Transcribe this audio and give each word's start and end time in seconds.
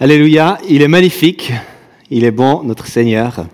Alléluia, 0.00 0.56
il 0.70 0.80
est 0.80 0.88
magnifique, 0.88 1.52
il 2.10 2.24
est 2.24 2.30
bon, 2.30 2.62
notre 2.62 2.86
Seigneur. 2.86 3.44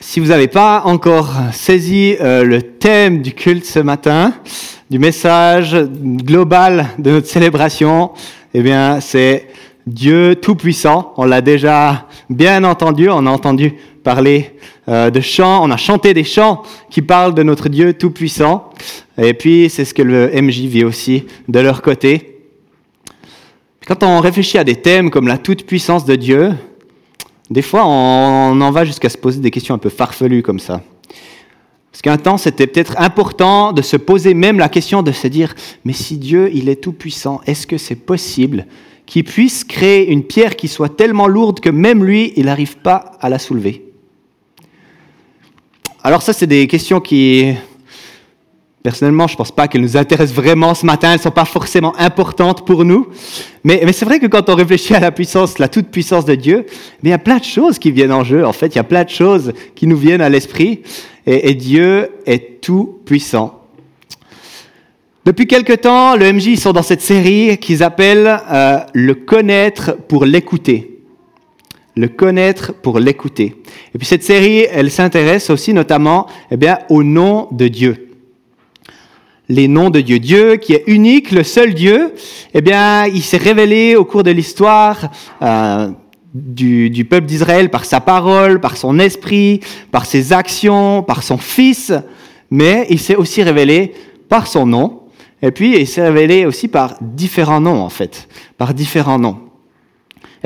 Si 0.00 0.18
vous 0.18 0.26
n'avez 0.26 0.48
pas 0.48 0.82
encore 0.84 1.32
saisi 1.52 2.16
euh, 2.20 2.42
le 2.42 2.62
thème 2.62 3.22
du 3.22 3.32
culte 3.34 3.64
ce 3.64 3.78
matin, 3.78 4.34
du 4.90 4.98
message 4.98 5.76
global 5.76 6.88
de 6.98 7.12
notre 7.12 7.28
célébration, 7.28 8.10
eh 8.52 8.62
bien, 8.62 9.00
c'est 9.00 9.46
Dieu 9.86 10.34
Tout-Puissant. 10.34 11.14
On 11.18 11.24
l'a 11.24 11.42
déjà 11.42 12.08
bien 12.28 12.64
entendu, 12.64 13.08
on 13.08 13.26
a 13.26 13.30
entendu 13.30 13.74
parler 14.02 14.50
euh, 14.88 15.10
de 15.10 15.20
chants, 15.20 15.64
on 15.64 15.70
a 15.70 15.76
chanté 15.76 16.14
des 16.14 16.24
chants 16.24 16.64
qui 16.90 17.00
parlent 17.00 17.34
de 17.34 17.44
notre 17.44 17.68
Dieu 17.68 17.94
Tout-Puissant. 17.94 18.70
Et 19.22 19.34
puis, 19.34 19.70
c'est 19.70 19.84
ce 19.84 19.94
que 19.94 20.02
le 20.02 20.30
MJ 20.34 20.62
vit 20.62 20.84
aussi 20.84 21.26
de 21.46 21.60
leur 21.60 21.80
côté. 21.80 22.35
Quand 23.86 24.02
on 24.02 24.18
réfléchit 24.18 24.58
à 24.58 24.64
des 24.64 24.74
thèmes 24.74 25.10
comme 25.10 25.28
la 25.28 25.38
toute-puissance 25.38 26.04
de 26.04 26.16
Dieu, 26.16 26.52
des 27.50 27.62
fois 27.62 27.86
on 27.86 28.60
en 28.60 28.70
va 28.72 28.84
jusqu'à 28.84 29.08
se 29.08 29.16
poser 29.16 29.38
des 29.38 29.52
questions 29.52 29.76
un 29.76 29.78
peu 29.78 29.90
farfelues 29.90 30.42
comme 30.42 30.58
ça. 30.58 30.82
Parce 31.92 32.02
qu'un 32.02 32.16
temps, 32.18 32.36
c'était 32.36 32.66
peut-être 32.66 32.96
important 32.98 33.72
de 33.72 33.82
se 33.82 33.96
poser 33.96 34.34
même 34.34 34.58
la 34.58 34.68
question 34.68 35.04
de 35.04 35.12
se 35.12 35.28
dire, 35.28 35.54
mais 35.84 35.92
si 35.92 36.18
Dieu, 36.18 36.50
il 36.52 36.68
est 36.68 36.82
tout-puissant, 36.82 37.40
est-ce 37.46 37.64
que 37.64 37.78
c'est 37.78 37.94
possible 37.94 38.66
qu'il 39.06 39.22
puisse 39.22 39.62
créer 39.62 40.10
une 40.10 40.24
pierre 40.24 40.56
qui 40.56 40.66
soit 40.66 40.94
tellement 40.94 41.28
lourde 41.28 41.60
que 41.60 41.70
même 41.70 42.04
lui, 42.04 42.32
il 42.34 42.46
n'arrive 42.46 42.78
pas 42.78 43.12
à 43.20 43.28
la 43.28 43.38
soulever? 43.38 43.84
Alors 46.02 46.22
ça, 46.22 46.32
c'est 46.32 46.48
des 46.48 46.66
questions 46.66 47.00
qui 47.00 47.54
Personnellement, 48.86 49.26
je 49.26 49.32
ne 49.32 49.38
pense 49.38 49.50
pas 49.50 49.66
qu'elles 49.66 49.80
nous 49.80 49.96
intéressent 49.96 50.36
vraiment 50.36 50.72
ce 50.72 50.86
matin, 50.86 51.08
elles 51.10 51.16
ne 51.16 51.22
sont 51.22 51.32
pas 51.32 51.44
forcément 51.44 51.92
importantes 51.98 52.64
pour 52.64 52.84
nous. 52.84 53.08
Mais, 53.64 53.84
c'est 53.92 54.04
vrai 54.04 54.20
que 54.20 54.28
quand 54.28 54.48
on 54.48 54.54
réfléchit 54.54 54.94
à 54.94 55.00
la 55.00 55.10
puissance, 55.10 55.58
la 55.58 55.66
toute-puissance 55.66 56.24
de 56.24 56.36
Dieu, 56.36 56.66
il 57.02 57.08
y 57.08 57.12
a 57.12 57.18
plein 57.18 57.38
de 57.38 57.44
choses 57.44 57.80
qui 57.80 57.90
viennent 57.90 58.12
en 58.12 58.22
jeu. 58.22 58.46
En 58.46 58.52
fait, 58.52 58.68
il 58.68 58.76
y 58.76 58.78
a 58.78 58.84
plein 58.84 59.02
de 59.02 59.08
choses 59.08 59.54
qui 59.74 59.88
nous 59.88 59.96
viennent 59.96 60.20
à 60.20 60.28
l'esprit. 60.28 60.82
Et, 61.26 61.54
Dieu 61.54 62.10
est 62.26 62.60
tout-puissant. 62.60 63.60
Depuis 65.24 65.48
quelque 65.48 65.72
temps, 65.72 66.14
le 66.14 66.32
MJ, 66.32 66.46
ils 66.46 66.60
sont 66.60 66.72
dans 66.72 66.84
cette 66.84 67.02
série 67.02 67.58
qu'ils 67.58 67.82
appellent 67.82 68.40
euh, 68.52 68.78
le 68.94 69.16
connaître 69.16 69.96
pour 70.06 70.24
l'écouter. 70.24 71.00
Le 71.96 72.06
connaître 72.06 72.72
pour 72.72 73.00
l'écouter. 73.00 73.56
Et 73.96 73.98
puis 73.98 74.06
cette 74.06 74.22
série, 74.22 74.64
elle 74.70 74.92
s'intéresse 74.92 75.50
aussi 75.50 75.74
notamment 75.74 76.28
eh 76.52 76.56
bien, 76.56 76.78
au 76.88 77.02
nom 77.02 77.48
de 77.50 77.66
Dieu 77.66 78.05
les 79.48 79.68
noms 79.68 79.90
de 79.90 80.00
Dieu. 80.00 80.18
Dieu 80.18 80.56
qui 80.56 80.72
est 80.74 80.84
unique, 80.86 81.30
le 81.30 81.44
seul 81.44 81.74
Dieu, 81.74 82.12
eh 82.54 82.60
bien, 82.60 83.06
il 83.06 83.22
s'est 83.22 83.36
révélé 83.36 83.96
au 83.96 84.04
cours 84.04 84.22
de 84.22 84.30
l'histoire 84.30 85.10
euh, 85.42 85.90
du, 86.34 86.90
du, 86.90 87.04
peuple 87.04 87.26
d'Israël 87.26 87.70
par 87.70 87.84
sa 87.84 88.00
parole, 88.00 88.60
par 88.60 88.76
son 88.76 88.98
esprit, 88.98 89.60
par 89.90 90.06
ses 90.06 90.32
actions, 90.32 91.02
par 91.02 91.22
son 91.22 91.38
Fils, 91.38 91.92
mais 92.50 92.86
il 92.90 92.98
s'est 92.98 93.16
aussi 93.16 93.42
révélé 93.42 93.94
par 94.28 94.46
son 94.46 94.66
nom, 94.66 95.02
et 95.42 95.50
puis 95.50 95.78
il 95.78 95.86
s'est 95.86 96.02
révélé 96.02 96.46
aussi 96.46 96.68
par 96.68 96.96
différents 97.00 97.60
noms, 97.60 97.80
en 97.82 97.88
fait, 97.88 98.28
par 98.58 98.74
différents 98.74 99.18
noms. 99.18 99.38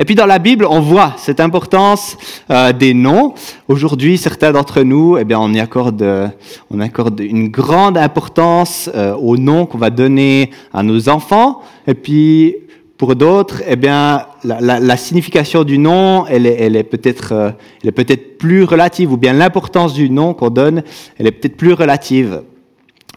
Et 0.01 0.03
puis 0.03 0.15
dans 0.15 0.25
la 0.25 0.39
Bible, 0.39 0.65
on 0.67 0.79
voit 0.79 1.13
cette 1.17 1.39
importance 1.39 2.17
euh, 2.49 2.73
des 2.73 2.95
noms. 2.95 3.35
Aujourd'hui, 3.67 4.17
certains 4.17 4.51
d'entre 4.51 4.81
nous, 4.81 5.15
eh 5.19 5.25
bien, 5.25 5.39
on 5.39 5.53
y 5.53 5.59
accorde, 5.59 6.03
on 6.71 6.79
accorde 6.79 7.19
une 7.19 7.49
grande 7.49 7.99
importance 7.99 8.89
euh, 8.95 9.13
aux 9.13 9.37
noms 9.37 9.67
qu'on 9.67 9.77
va 9.77 9.91
donner 9.91 10.49
à 10.73 10.81
nos 10.81 11.07
enfants. 11.07 11.61
Et 11.85 11.93
puis 11.93 12.55
pour 12.97 13.15
d'autres, 13.15 13.61
eh 13.67 13.75
bien, 13.75 14.25
la, 14.43 14.97
signification 14.97 15.63
du 15.63 15.77
nom, 15.77 16.25
elle 16.25 16.47
est, 16.47 16.57
elle 16.59 16.75
est 16.75 16.83
peut-être, 16.83 17.33
euh, 17.33 17.51
elle 17.83 17.89
est 17.89 17.91
peut-être 17.91 18.39
plus 18.39 18.63
relative, 18.63 19.11
ou 19.11 19.17
bien 19.17 19.33
l'importance 19.33 19.93
du 19.93 20.09
nom 20.09 20.33
qu'on 20.33 20.49
donne, 20.49 20.81
elle 21.19 21.27
est 21.27 21.31
peut-être 21.31 21.57
plus 21.57 21.73
relative. 21.73 22.41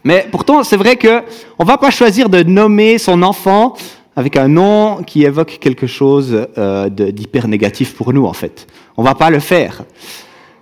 Mais 0.03 0.27
pourtant, 0.31 0.63
c'est 0.63 0.77
vrai 0.77 0.97
que 0.97 1.23
on 1.57 1.63
va 1.63 1.79
pas 1.79 1.89
choisir 1.89 2.29
de 2.29 2.43
nommer 2.43 2.99
son 2.99 3.23
enfant 3.23 3.73
avec 4.15 4.37
un 4.37 4.47
nom 4.47 5.03
qui 5.03 5.23
évoque 5.23 5.57
quelque 5.59 5.87
chose 5.87 6.47
euh, 6.57 6.89
d'hyper 6.89 7.47
négatif 7.47 7.95
pour 7.95 8.13
nous, 8.13 8.25
en 8.25 8.33
fait. 8.33 8.67
On 8.97 9.03
va 9.03 9.15
pas 9.15 9.29
le 9.29 9.39
faire. 9.39 9.83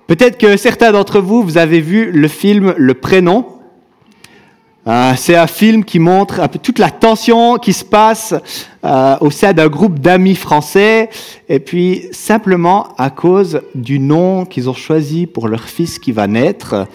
Peut-être 0.07 0.37
que 0.37 0.57
certains 0.57 0.91
d'entre 0.91 1.21
vous, 1.21 1.43
vous 1.43 1.57
avez 1.57 1.79
vu 1.79 2.11
le 2.11 2.27
film 2.27 2.73
Le 2.77 2.93
Prénom. 2.93 3.45
Euh, 4.85 5.13
c'est 5.15 5.35
un 5.35 5.47
film 5.47 5.85
qui 5.85 5.97
montre 5.97 6.41
un 6.41 6.49
peu 6.49 6.59
toute 6.59 6.77
la 6.77 6.91
tension 6.91 7.55
qui 7.55 7.71
se 7.71 7.85
passe 7.85 8.35
euh, 8.83 9.15
au 9.21 9.31
sein 9.31 9.53
d'un 9.53 9.69
groupe 9.69 9.99
d'amis 9.99 10.35
français, 10.35 11.09
et 11.47 11.59
puis 11.59 12.07
simplement 12.11 12.89
à 12.97 13.09
cause 13.09 13.61
du 13.75 13.99
nom 13.99 14.43
qu'ils 14.45 14.69
ont 14.69 14.73
choisi 14.73 15.25
pour 15.25 15.47
leur 15.47 15.63
fils 15.63 15.99
qui 15.99 16.11
va 16.11 16.27
naître, 16.27 16.85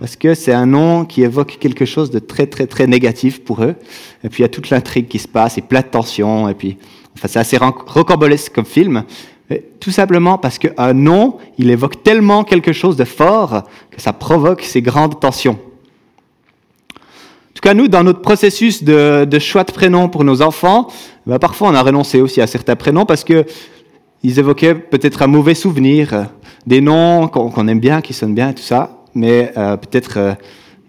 parce 0.00 0.16
que 0.16 0.34
c'est 0.34 0.52
un 0.52 0.66
nom 0.66 1.04
qui 1.04 1.22
évoque 1.22 1.58
quelque 1.60 1.84
chose 1.84 2.10
de 2.10 2.18
très 2.18 2.48
très 2.48 2.66
très 2.66 2.88
négatif 2.88 3.44
pour 3.44 3.62
eux. 3.62 3.76
Et 4.24 4.28
puis 4.28 4.40
il 4.40 4.42
y 4.42 4.46
a 4.46 4.48
toute 4.48 4.70
l'intrigue 4.70 5.06
qui 5.06 5.20
se 5.20 5.28
passe, 5.28 5.56
et 5.56 5.62
plein 5.62 5.82
de 5.82 5.86
tensions, 5.86 6.48
et 6.48 6.54
puis 6.54 6.78
enfin 7.14 7.28
c'est 7.28 7.38
assez 7.38 7.58
rocambolesque 7.58 8.52
comme 8.52 8.66
film. 8.66 9.04
tout 9.78 9.92
simplement 9.92 10.36
parce 10.36 10.58
qu'un 10.58 10.92
nom, 10.94 11.36
il 11.58 11.70
évoque 11.70 12.02
tellement 12.02 12.42
quelque 12.42 12.72
chose 12.72 12.96
de 12.96 13.04
fort 13.04 13.62
que 13.92 14.00
ça 14.00 14.12
provoque 14.12 14.62
ces 14.62 14.82
grandes 14.82 15.20
tensions. 15.20 15.60
Cas, 17.66 17.74
nous, 17.74 17.88
dans 17.88 18.04
notre 18.04 18.20
processus 18.20 18.84
de, 18.84 19.38
choix 19.40 19.64
de 19.64 19.72
prénoms 19.72 20.08
pour 20.08 20.22
nos 20.22 20.40
enfants, 20.40 20.86
ben, 21.26 21.40
parfois 21.40 21.68
on 21.70 21.74
a 21.74 21.82
renoncé 21.82 22.20
aussi 22.20 22.40
à 22.40 22.46
certains 22.46 22.76
prénoms 22.76 23.04
parce 23.04 23.24
que 23.24 23.44
ils 24.22 24.38
évoquaient 24.38 24.76
peut-être 24.76 25.22
un 25.22 25.26
mauvais 25.26 25.56
souvenir, 25.56 26.28
des 26.64 26.80
noms 26.80 27.26
qu'on 27.26 27.66
aime 27.66 27.80
bien, 27.80 28.02
qui 28.02 28.12
sonnent 28.12 28.36
bien, 28.36 28.52
tout 28.52 28.62
ça 28.62 29.02
mais 29.16 29.52
euh, 29.56 29.76
peut-être 29.76 30.16
euh, 30.16 30.34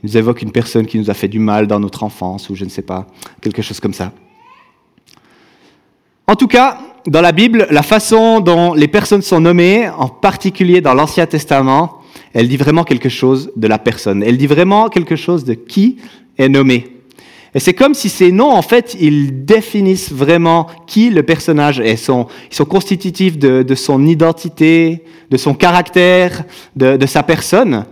ils 0.04 0.18
évoquent 0.18 0.44
une 0.44 0.52
personne 0.52 0.86
qui 0.86 1.00
nous 1.00 1.10
a 1.10 1.16
fait 1.16 1.28
du 1.28 1.40
mal 1.40 1.66
dans 1.66 1.80
notre 1.80 2.04
enfance, 2.04 2.48
ou 2.52 2.56
je 2.56 2.64
ne 2.64 2.70
sais 2.70 2.84
pas, 2.84 3.08
quelque 3.42 3.64
chose 3.64 3.80
comme 3.80 3.96
ça. 3.96 4.12
En 6.28 6.36
tout 6.36 6.46
cas, 6.46 6.78
dans 7.08 7.22
la 7.22 7.32
Bible, 7.32 7.66
la 7.72 7.82
façon 7.82 8.40
dont 8.40 8.76
les 8.76 8.88
personnes 8.88 9.24
sont 9.24 9.40
nommées, 9.40 9.90
en 9.90 10.10
particulier 10.10 10.82
dans 10.82 10.94
l'Ancien 10.94 11.26
Testament, 11.26 12.02
elle 12.34 12.48
dit 12.48 12.58
vraiment 12.58 12.84
quelque 12.84 13.10
chose 13.10 13.52
de 13.56 13.68
la 13.68 13.80
personne. 13.80 14.22
Elle 14.22 14.38
dit 14.38 14.46
vraiment 14.46 14.90
quelque 14.90 15.16
chose 15.16 15.44
de 15.44 15.56
qui 15.56 15.98
est 16.38 16.50
nommé. 16.50 16.98
Et 17.58 17.60
c'est 17.60 17.74
comme 17.74 17.94
si 17.94 18.10
ces 18.10 18.32
noms, 18.32 18.52
en 18.52 18.62
fait, 18.62 18.96
ils 19.00 19.46
définissent 19.46 20.12
vraiment 20.12 20.68
qui 20.86 21.10
le 21.10 21.24
personnage 21.24 21.80
est. 21.80 21.94
Ils 21.94 21.98
sont, 21.98 22.28
ils 22.52 22.56
sont 22.56 22.66
constitutifs 22.66 23.38
de, 23.38 23.64
de, 23.64 23.76
son 23.76 24.06
identité, 24.06 25.04
de 25.32 25.38
son 25.38 25.54
caractère, 25.54 26.44
de, 26.76 26.98
de 26.98 27.06
sa 27.06 27.24
personne. 27.24 27.86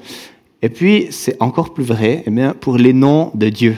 Et 0.61 0.69
puis, 0.69 1.07
c'est 1.09 1.41
encore 1.41 1.73
plus 1.73 1.83
vrai 1.83 2.23
eh 2.27 2.29
bien, 2.29 2.53
pour 2.53 2.77
les 2.77 2.93
noms 2.93 3.31
de 3.33 3.49
Dieu. 3.49 3.75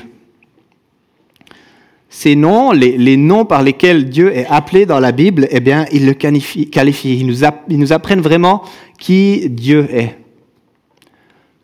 Ces 2.10 2.36
noms, 2.36 2.72
les, 2.72 2.98
les, 2.98 3.16
noms 3.16 3.46
par 3.46 3.62
lesquels 3.62 4.10
Dieu 4.10 4.36
est 4.36 4.48
appelé 4.48 4.86
dans 4.86 5.00
la 5.00 5.12
Bible, 5.12 5.48
eh 5.52 5.60
bien, 5.60 5.86
ils 5.92 6.06
le 6.06 6.14
qualifient. 6.14 6.70
qualifient. 6.70 7.20
Ils, 7.20 7.28
nous 7.28 7.44
ils 7.70 7.80
nous 7.80 7.94
apprennent 7.94 8.22
vraiment 8.22 8.64
qui 9.00 9.50
Dieu 9.50 9.88
est. 9.94 10.18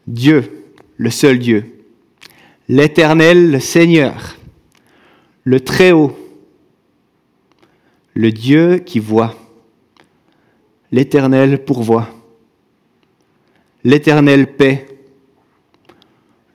Dieu, 0.06 0.66
le 0.97 1.09
seul 1.09 1.40
Dieu 1.40 1.73
l'Éternel, 2.68 3.51
le 3.51 3.59
Seigneur, 3.59 4.38
le 5.44 5.59
Très-Haut, 5.59 6.18
le 8.13 8.31
Dieu 8.31 8.78
qui 8.78 9.00
voit, 9.00 9.35
l'Éternel 10.91 11.63
pourvoit, 11.66 12.09
l'Éternel 13.84 14.56
paix, 14.56 14.88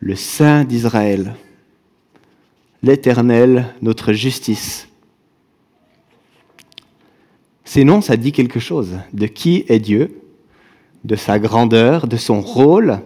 le 0.00 0.14
Saint 0.14 0.64
d'Israël, 0.64 1.34
l'Éternel 2.82 3.74
notre 3.82 4.12
justice. 4.12 4.88
Ces 7.64 7.84
noms, 7.84 8.00
ça 8.00 8.16
dit 8.16 8.32
quelque 8.32 8.60
chose 8.60 8.96
de 9.12 9.26
qui 9.26 9.64
est 9.68 9.80
Dieu, 9.80 10.22
de 11.04 11.16
sa 11.16 11.38
grandeur, 11.38 12.06
de 12.06 12.16
son 12.16 12.40
rôle, 12.40 13.00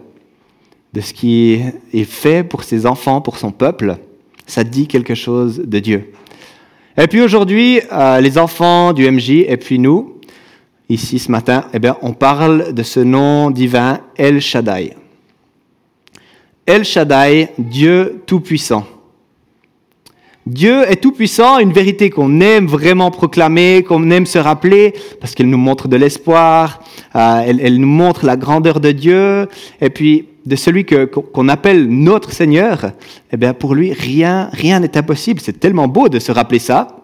de 0.93 1.01
ce 1.01 1.13
qui 1.13 1.61
est 1.93 2.03
fait 2.03 2.43
pour 2.43 2.63
ses 2.63 2.85
enfants, 2.85 3.21
pour 3.21 3.37
son 3.37 3.51
peuple, 3.51 3.97
ça 4.45 4.63
dit 4.63 4.87
quelque 4.87 5.15
chose 5.15 5.59
de 5.59 5.79
Dieu. 5.79 6.13
Et 6.97 7.07
puis 7.07 7.21
aujourd'hui, 7.21 7.81
euh, 7.91 8.21
les 8.21 8.37
enfants 8.37 8.93
du 8.93 9.09
MJ 9.09 9.31
et 9.47 9.57
puis 9.57 9.79
nous, 9.79 10.19
ici 10.89 11.17
ce 11.17 11.31
matin, 11.31 11.65
eh 11.73 11.79
bien, 11.79 11.97
on 12.01 12.13
parle 12.13 12.73
de 12.73 12.83
ce 12.83 12.99
nom 12.99 13.49
divin 13.49 14.01
El 14.15 14.39
Shaddai. 14.39 14.95
El 16.65 16.85
Shaddai, 16.85 17.49
Dieu 17.57 18.21
Tout-Puissant. 18.27 18.85
Dieu 20.45 20.83
est 20.89 20.97
tout-puissant, 20.97 21.59
une 21.59 21.71
vérité 21.71 22.09
qu'on 22.09 22.41
aime 22.41 22.67
vraiment 22.67 23.11
proclamer, 23.11 23.83
qu'on 23.83 24.09
aime 24.11 24.25
se 24.25 24.37
rappeler, 24.37 24.93
parce 25.21 25.35
qu'elle 25.35 25.49
nous 25.49 25.57
montre 25.57 25.87
de 25.87 25.95
l'espoir, 25.95 26.81
euh, 27.15 27.43
elle, 27.47 27.77
nous 27.77 27.87
montre 27.87 28.25
la 28.25 28.35
grandeur 28.35 28.81
de 28.81 28.91
Dieu, 28.91 29.47
et 29.79 29.89
puis 29.89 30.27
de 30.45 30.57
celui 30.57 30.85
qu'on 30.85 31.47
appelle 31.47 31.87
notre 31.87 32.33
Seigneur, 32.33 32.91
eh 33.31 33.37
bien 33.37 33.53
pour 33.53 33.73
lui, 33.73 33.93
rien 33.93 34.49
rien 34.51 34.81
n'est 34.81 34.97
impossible. 34.97 35.39
C'est 35.39 35.61
tellement 35.61 35.87
beau 35.87 36.09
de 36.09 36.19
se 36.19 36.33
rappeler 36.33 36.59
ça. 36.59 36.97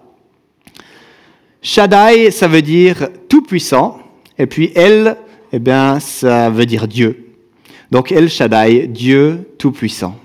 Shaddai, 1.61 2.31
ça 2.31 2.49
veut 2.49 2.61
dire 2.61 3.07
tout-puissant, 3.29 3.99
et 4.37 4.47
puis 4.47 4.73
El, 4.75 5.15
eh 5.53 5.59
bien, 5.59 6.01
ça 6.01 6.49
veut 6.49 6.65
dire 6.65 6.89
Dieu. 6.89 7.35
Donc 7.89 8.11
El 8.11 8.29
Shaddai, 8.29 8.87
Dieu 8.87 9.49
tout-puissant. 9.57 10.15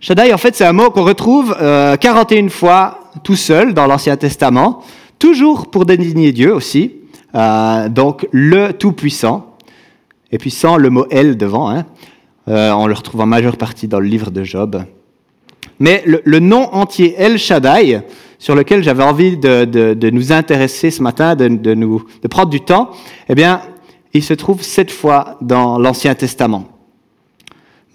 Shaddai, 0.00 0.32
en 0.32 0.38
fait, 0.38 0.54
c'est 0.54 0.64
un 0.64 0.72
mot 0.72 0.90
qu'on 0.90 1.02
retrouve 1.02 1.56
41 1.58 2.46
euh, 2.46 2.48
fois 2.48 3.00
tout 3.24 3.34
seul 3.34 3.74
dans 3.74 3.86
l'Ancien 3.86 4.16
Testament, 4.16 4.84
toujours 5.18 5.68
pour 5.70 5.86
désigner 5.86 6.30
Dieu 6.30 6.54
aussi. 6.54 6.94
Euh, 7.34 7.88
donc 7.88 8.26
le 8.30 8.72
tout-puissant, 8.72 9.56
et 10.30 10.38
puis 10.38 10.50
sans 10.50 10.76
le 10.76 10.88
mot 10.88 11.06
El 11.10 11.36
devant. 11.36 11.68
Hein. 11.68 11.84
Euh, 12.46 12.70
on 12.72 12.86
le 12.86 12.94
retrouve 12.94 13.20
en 13.20 13.26
majeure 13.26 13.56
partie 13.56 13.88
dans 13.88 13.98
le 13.98 14.06
livre 14.06 14.30
de 14.30 14.44
Job. 14.44 14.84
Mais 15.80 16.02
le, 16.06 16.38
nom 16.38 16.72
entier 16.72 17.14
El 17.18 17.36
Shaddai, 17.36 18.02
sur 18.38 18.54
lequel 18.54 18.84
j'avais 18.84 19.02
envie 19.02 19.36
de, 19.36 20.10
nous 20.10 20.32
intéresser 20.32 20.92
ce 20.92 21.02
matin, 21.02 21.34
de, 21.34 21.48
de 21.48 22.28
prendre 22.28 22.50
du 22.50 22.60
temps, 22.60 22.90
eh 23.28 23.34
bien, 23.34 23.62
il 24.14 24.22
se 24.22 24.34
trouve 24.34 24.62
sept 24.62 24.92
fois 24.92 25.38
dans 25.40 25.78
l'Ancien 25.78 26.14
Testament. 26.14 26.77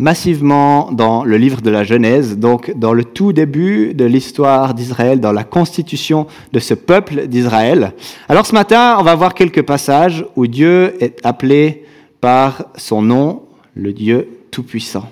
Massivement 0.04 0.92
dans 0.92 1.24
le 1.24 1.38
livre 1.38 1.62
de 1.62 1.70
la 1.70 1.86
Genèse, 1.86 2.38
donc 2.38 2.74
dans 2.76 2.92
le 2.92 3.06
tout 3.06 3.32
début 3.32 3.94
de 3.94 4.04
l'histoire 4.04 4.74
d'Israël, 4.74 5.22
dans 5.22 5.32
la 5.32 5.46
constitution 5.46 6.28
de 6.52 6.60
ce 6.60 6.74
peuple 6.74 7.28
d'Israël. 7.28 7.94
Alors 8.28 8.46
ce 8.46 8.52
matin, 8.52 8.98
on 9.00 9.04
va 9.04 9.16
voir 9.16 9.34
quelques 9.34 9.62
passages 9.62 10.26
où 10.36 10.46
Dieu 10.46 11.02
est 11.02 11.26
appelé 11.26 11.86
par 12.20 12.66
son 12.76 13.02
nom, 13.02 13.44
le 13.76 13.94
Dieu 13.94 14.28
Tout-Puissant. 14.52 15.10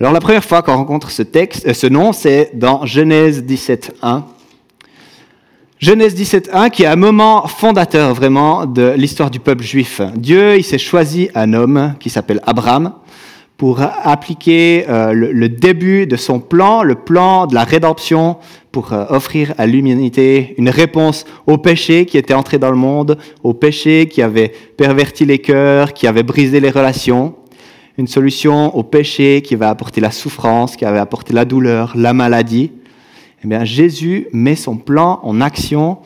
Alors 0.00 0.12
la 0.12 0.20
première 0.20 0.44
fois 0.44 0.62
qu'on 0.62 0.74
rencontre 0.74 1.12
ce 1.12 1.22
texte, 1.22 1.68
euh, 1.68 1.74
ce 1.74 1.86
nom, 1.86 2.12
c'est 2.12 2.50
dans 2.54 2.84
Genèse 2.86 3.44
17.1. 3.44 4.24
Genèse 5.84 6.14
17.1 6.14 6.70
qui 6.70 6.84
est 6.84 6.86
un 6.86 6.96
moment 6.96 7.46
fondateur 7.46 8.14
vraiment 8.14 8.64
de 8.64 8.94
l'histoire 8.96 9.30
du 9.30 9.38
peuple 9.38 9.62
juif. 9.62 10.00
Dieu, 10.16 10.56
il 10.56 10.64
s'est 10.64 10.78
choisi 10.78 11.28
un 11.34 11.52
homme 11.52 11.92
qui 12.00 12.08
s'appelle 12.08 12.40
Abraham 12.46 12.94
pour 13.58 13.82
appliquer 13.82 14.86
euh, 14.88 15.12
le, 15.12 15.48
début 15.50 16.06
de 16.06 16.16
son 16.16 16.40
plan, 16.40 16.82
le 16.82 16.94
plan 16.94 17.46
de 17.46 17.54
la 17.54 17.64
rédemption, 17.64 18.38
pour 18.72 18.94
euh, 18.94 19.04
offrir 19.10 19.52
à 19.58 19.66
l'humanité 19.66 20.54
une 20.56 20.70
réponse 20.70 21.26
au 21.46 21.58
péché 21.58 22.06
qui 22.06 22.16
était 22.16 22.32
entré 22.32 22.56
dans 22.56 22.70
le 22.70 22.78
monde, 22.78 23.18
au 23.42 23.52
péché 23.52 24.08
qui 24.08 24.22
avait 24.22 24.54
perverti 24.78 25.26
les 25.26 25.38
cœurs, 25.38 25.92
qui 25.92 26.06
avait 26.06 26.22
brisé 26.22 26.60
les 26.60 26.70
relations 26.70 27.34
une 27.96 28.08
solution 28.08 28.74
au 28.74 28.82
péché 28.82 29.40
qui 29.42 29.54
va 29.54 29.68
apporter 29.68 30.00
la 30.00 30.10
souffrance, 30.10 30.76
qui 30.76 30.84
va 30.84 31.00
apporter 31.00 31.32
la 31.32 31.44
douleur, 31.44 31.92
la 31.94 32.12
maladie, 32.12 32.72
eh 33.50 33.66
Jésus 33.66 34.28
met 34.32 34.56
son 34.56 34.76
plan 34.76 35.20
en 35.22 35.40
action 35.40 35.98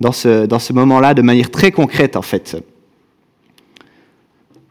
dans 0.00 0.12
ce, 0.12 0.46
dans 0.46 0.58
ce 0.58 0.72
moment-là 0.72 1.14
de 1.14 1.22
manière 1.22 1.50
très 1.50 1.70
concrète, 1.70 2.16
en 2.16 2.22
fait. 2.22 2.56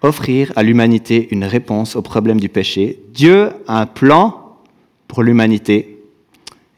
Offrir 0.01 0.51
à 0.55 0.63
l'humanité 0.63 1.27
une 1.31 1.45
réponse 1.45 1.95
au 1.95 2.01
problème 2.01 2.39
du 2.39 2.49
péché. 2.49 2.99
Dieu 3.13 3.51
a 3.67 3.81
un 3.81 3.85
plan 3.85 4.57
pour 5.07 5.23
l'humanité, 5.23 5.99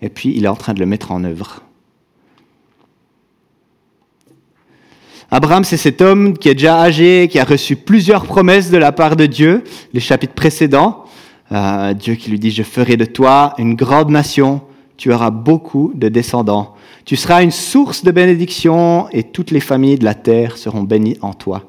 et 0.01 0.09
puis 0.09 0.33
il 0.35 0.45
est 0.45 0.49
en 0.49 0.55
train 0.55 0.73
de 0.73 0.79
le 0.79 0.85
mettre 0.85 1.11
en 1.11 1.23
œuvre. 1.23 1.61
Abraham, 5.31 5.63
c'est 5.63 5.77
cet 5.77 5.99
homme 6.01 6.37
qui 6.37 6.49
est 6.49 6.53
déjà 6.53 6.79
âgé, 6.79 7.27
qui 7.27 7.39
a 7.39 7.43
reçu 7.43 7.75
plusieurs 7.75 8.25
promesses 8.25 8.69
de 8.69 8.77
la 8.77 8.91
part 8.91 9.15
de 9.15 9.25
Dieu, 9.25 9.63
les 9.91 9.99
chapitres 9.99 10.35
précédents. 10.35 11.05
Euh, 11.51 11.95
Dieu 11.95 12.13
qui 12.13 12.29
lui 12.29 12.37
dit, 12.37 12.51
je 12.51 12.61
ferai 12.61 12.97
de 12.97 13.05
toi 13.05 13.55
une 13.57 13.73
grande 13.73 14.11
nation, 14.11 14.61
tu 14.97 15.11
auras 15.11 15.31
beaucoup 15.31 15.91
de 15.95 16.09
descendants. 16.09 16.75
Tu 17.05 17.15
seras 17.15 17.43
une 17.43 17.51
source 17.51 18.03
de 18.03 18.11
bénédiction 18.11 19.07
et 19.11 19.23
toutes 19.23 19.51
les 19.51 19.59
familles 19.59 19.97
de 19.97 20.05
la 20.05 20.13
terre 20.13 20.57
seront 20.57 20.83
bénies 20.83 21.17
en 21.21 21.33
toi. 21.33 21.63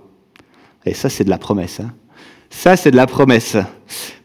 Et 0.86 0.94
ça, 0.94 1.08
c'est 1.08 1.24
de 1.24 1.30
la 1.30 1.38
promesse. 1.38 1.80
Hein. 1.80 1.92
Ça, 2.50 2.76
c'est 2.76 2.90
de 2.90 2.96
la 2.96 3.06
promesse. 3.06 3.56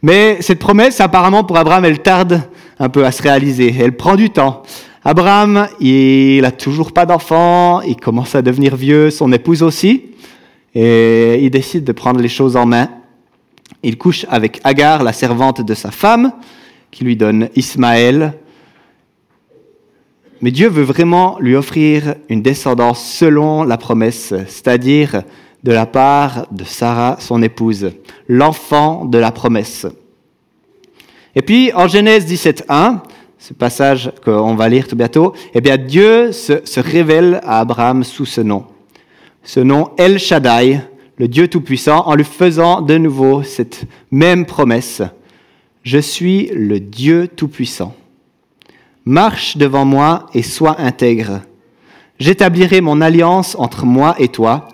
Mais 0.01 0.37
cette 0.41 0.59
promesse, 0.59 1.01
apparemment, 1.01 1.43
pour 1.43 1.57
Abraham, 1.57 1.85
elle 1.85 1.99
tarde 1.99 2.41
un 2.77 2.89
peu 2.89 3.05
à 3.05 3.11
se 3.11 3.23
réaliser. 3.23 3.73
Elle 3.77 3.97
prend 3.97 4.15
du 4.15 4.29
temps. 4.29 4.63
Abraham, 5.03 5.67
il 5.79 6.41
n'a 6.41 6.51
toujours 6.51 6.91
pas 6.91 7.05
d'enfant, 7.05 7.81
il 7.81 7.95
commence 7.95 8.35
à 8.35 8.41
devenir 8.41 8.75
vieux, 8.75 9.09
son 9.09 9.31
épouse 9.31 9.63
aussi, 9.63 10.11
et 10.75 11.39
il 11.41 11.49
décide 11.49 11.85
de 11.85 11.91
prendre 11.93 12.19
les 12.19 12.27
choses 12.27 12.57
en 12.57 12.65
main. 12.65 12.89
Il 13.81 13.97
couche 13.97 14.25
avec 14.29 14.59
Agar, 14.65 15.03
la 15.03 15.13
servante 15.13 15.61
de 15.61 15.73
sa 15.73 15.89
femme, 15.89 16.33
qui 16.91 17.05
lui 17.05 17.15
donne 17.15 17.49
Ismaël. 17.55 18.33
Mais 20.41 20.51
Dieu 20.51 20.69
veut 20.69 20.83
vraiment 20.83 21.38
lui 21.39 21.56
offrir 21.56 22.15
une 22.30 22.41
descendance 22.41 23.03
selon 23.03 23.63
la 23.63 23.77
promesse, 23.77 24.33
c'est-à-dire 24.47 25.24
de 25.63 25.71
la 25.74 25.86
part 25.86 26.47
de 26.51 26.63
Sarah, 26.63 27.18
son 27.19 27.41
épouse, 27.41 27.91
l'enfant 28.30 29.03
de 29.03 29.18
la 29.18 29.31
promesse. 29.31 29.86
Et 31.36 31.41
puis, 31.41 31.74
en 31.74 31.88
Genèse 31.88 32.25
17.1, 32.25 33.00
ce 33.38 33.53
passage 33.53 34.12
qu'on 34.24 34.56
va 34.56 34.69
lire 34.69 34.88
tout 34.88 34.95
bientôt, 34.95 35.33
eh 35.53 35.62
bien 35.62 35.77
Dieu 35.77 36.31
se, 36.31 36.80
révèle 36.80 37.39
à 37.44 37.59
Abraham 37.59 38.03
sous 38.03 38.25
ce 38.25 38.42
nom. 38.42 38.65
Ce 39.44 39.59
nom 39.59 39.92
El 39.97 40.19
Shaddai, 40.19 40.81
le 41.18 41.27
Dieu 41.27 41.47
Tout-Puissant, 41.47 42.06
en 42.06 42.15
lui 42.15 42.24
faisant 42.24 42.81
de 42.81 42.97
nouveau 42.97 43.44
cette 43.44 43.83
même 44.12 44.45
promesse. 44.45 45.01
Je 45.83 45.97
suis 45.97 46.50
le 46.53 46.80
Dieu 46.80 47.27
Tout-Puissant. 47.27 47.95
Marche 49.05 49.57
devant 49.57 49.85
moi 49.85 50.27
et 50.33 50.43
sois 50.43 50.79
intègre. 50.79 51.41
J'établirai 52.19 52.81
mon 52.81 53.01
alliance 53.01 53.55
entre 53.57 53.85
moi 53.85 54.15
et 54.19 54.27
toi, 54.27 54.67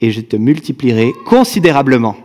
et 0.00 0.10
je 0.12 0.20
te 0.20 0.36
multiplierai 0.36 1.12
considérablement. 1.26 2.16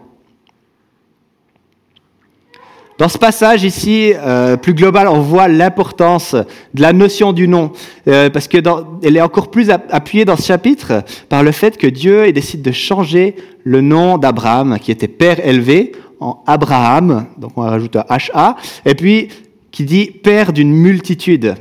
Dans 3.02 3.10
ce 3.10 3.18
passage 3.18 3.64
ici, 3.64 4.14
euh, 4.16 4.58
plus 4.58 4.76
global, 4.76 5.08
on 5.08 5.22
voit 5.22 5.48
l'importance 5.48 6.36
de 6.36 6.82
la 6.84 6.94
notion 6.94 7.34
du 7.34 7.48
nom, 7.48 7.72
euh, 8.08 8.30
parce 8.30 8.48
que 8.48 8.60
elle 9.02 9.18
est 9.18 9.22
encore 9.22 9.50
plus 9.50 9.72
appuyée 9.72 10.24
dans 10.24 10.38
ce 10.38 10.44
chapitre 10.44 11.04
par 11.28 11.42
le 11.42 11.52
fait 11.52 11.78
que 11.80 11.88
Dieu 11.88 12.32
décide 12.32 12.62
de 12.62 12.72
changer 12.72 13.36
le 13.64 13.82
nom 13.82 14.20
d'Abraham, 14.20 14.78
qui 14.80 14.92
était 14.92 15.08
père 15.08 15.44
élevé, 15.44 15.94
en 16.20 16.44
Abraham, 16.46 17.26
donc 17.40 17.54
on 17.56 17.62
rajoute 17.62 17.96
un 17.96 18.06
HA, 18.08 18.56
et 18.86 18.94
puis 18.94 19.30
qui 19.72 19.86
dit 19.86 20.06
père 20.06 20.54
d'une 20.54 20.72
multitude. 20.72 21.56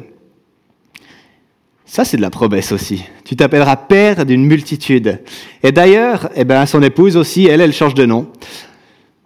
Ça, 1.87 2.05
c'est 2.05 2.17
de 2.17 2.23
la 2.23 2.31
promesse 2.31 2.71
aussi. 2.71 3.05
Tu 3.25 3.35
t'appelleras 3.35 3.77
père 3.77 4.25
d'une 4.25 4.45
multitude. 4.45 5.21
Et 5.63 5.73
d'ailleurs, 5.73 6.31
eh 6.37 6.45
ben, 6.45 6.65
son 6.67 6.83
épouse 6.83 7.17
aussi, 7.17 7.47
elle, 7.47 7.61
elle 7.61 7.73
change 7.73 7.95
de 7.95 8.07
nom. 8.07 8.29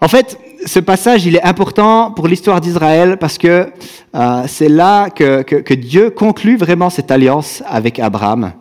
En 0.00 0.09
fait, 0.09 0.38
ce 0.66 0.80
passage, 0.80 1.26
il 1.26 1.37
est 1.37 1.42
important 1.42 2.11
pour 2.11 2.28
l'histoire 2.28 2.61
d'Israël 2.61 3.16
parce 3.18 3.38
que 3.38 3.66
euh, 4.14 4.42
c'est 4.47 4.68
là 4.68 5.11
que, 5.11 5.75
Dieu 5.75 6.11
conclut 6.11 6.56
vraiment 6.56 6.90
cette 6.90 7.11
alliance 7.11 7.62
avec 7.66 7.99
Abraham 7.99 8.52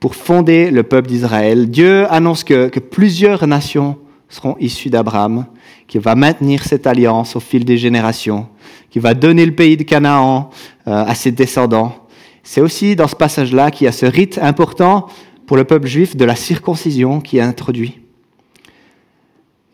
pour 0.00 0.14
fonder 0.14 0.70
le 0.70 0.82
peuple 0.82 1.08
d'Israël. 1.08 1.68
Dieu 1.68 2.06
annonce 2.12 2.44
que, 2.44 2.78
plusieurs 2.78 3.46
nations 3.46 3.96
seront 4.28 4.56
issues 4.60 4.90
d'Abraham, 4.90 5.46
qui 5.86 5.98
va 5.98 6.14
maintenir 6.14 6.64
cette 6.64 6.86
alliance 6.86 7.36
au 7.36 7.40
fil 7.40 7.64
des 7.64 7.78
générations, 7.78 8.46
qui 8.90 8.98
va 8.98 9.14
donner 9.14 9.46
le 9.46 9.54
pays 9.54 9.76
de 9.76 9.82
Canaan 9.82 10.50
euh, 10.86 11.04
à 11.04 11.14
ses 11.14 11.32
descendants. 11.32 11.94
C'est 12.42 12.60
aussi 12.60 12.96
dans 12.96 13.08
ce 13.08 13.16
passage-là 13.16 13.70
qu'il 13.70 13.86
y 13.86 13.88
a 13.88 13.92
ce 13.92 14.06
rite 14.06 14.38
important 14.42 15.06
pour 15.46 15.56
le 15.56 15.64
peuple 15.64 15.86
juif 15.86 16.16
de 16.16 16.24
la 16.24 16.36
circoncision 16.36 17.20
qui 17.20 17.38
est 17.38 17.42
introduit. 17.42 18.00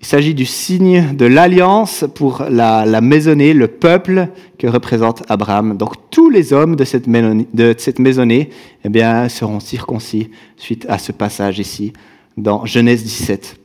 Il 0.04 0.06
s'agit 0.06 0.34
du 0.34 0.44
signe 0.44 1.16
de 1.16 1.24
l'alliance 1.24 2.04
pour 2.14 2.44
la, 2.50 3.00
maisonnée, 3.00 3.54
le 3.54 3.68
peuple 3.68 4.28
que 4.58 4.66
représente 4.66 5.22
Abraham. 5.30 5.78
Donc 5.78 5.94
tous 6.10 6.28
les 6.28 6.52
hommes 6.52 6.76
de 6.76 6.84
cette, 6.84 7.06
maisonnée, 7.06 8.50
eh 8.84 8.88
bien, 8.90 9.30
seront 9.30 9.60
circoncis 9.60 10.30
suite 10.58 10.84
à 10.90 10.98
ce 10.98 11.10
passage 11.10 11.58
ici 11.58 11.94
dans 12.36 12.66
Genèse 12.66 13.02
17. 13.02 13.63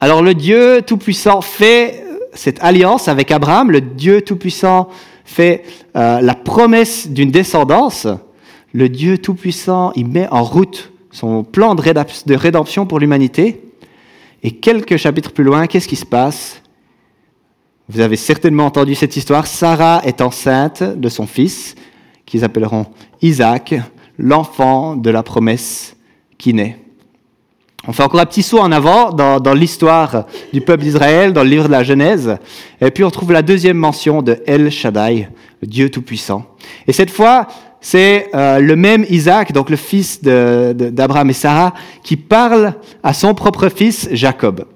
Alors 0.00 0.22
le 0.22 0.34
Dieu 0.34 0.82
Tout-Puissant 0.86 1.40
fait 1.40 2.04
cette 2.32 2.62
alliance 2.62 3.08
avec 3.08 3.32
Abraham, 3.32 3.72
le 3.72 3.80
Dieu 3.80 4.22
Tout-Puissant 4.22 4.88
fait 5.24 5.64
euh, 5.96 6.20
la 6.20 6.34
promesse 6.36 7.08
d'une 7.08 7.32
descendance, 7.32 8.06
le 8.72 8.88
Dieu 8.88 9.18
Tout-Puissant, 9.18 9.92
il 9.96 10.06
met 10.06 10.28
en 10.28 10.44
route 10.44 10.92
son 11.10 11.42
plan 11.42 11.74
de 11.74 12.34
rédemption 12.34 12.86
pour 12.86 13.00
l'humanité. 13.00 13.60
Et 14.44 14.52
quelques 14.52 14.98
chapitres 14.98 15.32
plus 15.32 15.42
loin, 15.42 15.66
qu'est-ce 15.66 15.88
qui 15.88 15.96
se 15.96 16.06
passe? 16.06 16.62
Vous 17.88 17.98
avez 17.98 18.16
certainement 18.16 18.66
entendu 18.66 18.94
cette 18.94 19.16
histoire. 19.16 19.48
Sarah 19.48 20.00
est 20.04 20.20
enceinte 20.20 20.82
de 20.82 21.08
son 21.08 21.26
fils, 21.26 21.74
qu'ils 22.24 22.44
appelleront 22.44 22.86
Isaac, 23.20 23.74
l'enfant 24.16 24.94
de 24.94 25.10
la 25.10 25.24
promesse 25.24 25.96
qui 26.36 26.54
naît. 26.54 26.78
On 27.88 27.92
fait 27.92 28.02
encore 28.02 28.20
un 28.20 28.26
petit 28.26 28.42
saut 28.42 28.58
en 28.58 28.70
avant 28.70 29.12
dans, 29.12 29.40
dans 29.40 29.54
l'histoire 29.54 30.26
du 30.52 30.60
peuple 30.60 30.82
d'Israël, 30.82 31.32
dans 31.32 31.42
le 31.42 31.48
livre 31.48 31.68
de 31.68 31.72
la 31.72 31.82
Genèse. 31.82 32.36
Et 32.82 32.90
puis 32.90 33.02
on 33.02 33.10
trouve 33.10 33.32
la 33.32 33.40
deuxième 33.40 33.78
mention 33.78 34.20
de 34.20 34.36
El 34.46 34.70
Shaddai, 34.70 35.30
Dieu 35.62 35.88
Tout-Puissant. 35.88 36.44
Et 36.86 36.92
cette 36.92 37.10
fois, 37.10 37.48
c'est 37.80 38.28
euh, 38.34 38.58
le 38.58 38.76
même 38.76 39.06
Isaac, 39.08 39.52
donc 39.52 39.70
le 39.70 39.76
fils 39.76 40.22
d'Abraham 40.22 41.30
et 41.30 41.32
Sarah, 41.32 41.72
qui 42.02 42.18
parle 42.18 42.74
à 43.02 43.14
son 43.14 43.32
propre 43.32 43.70
fils 43.70 44.06
Jacob. 44.12 44.66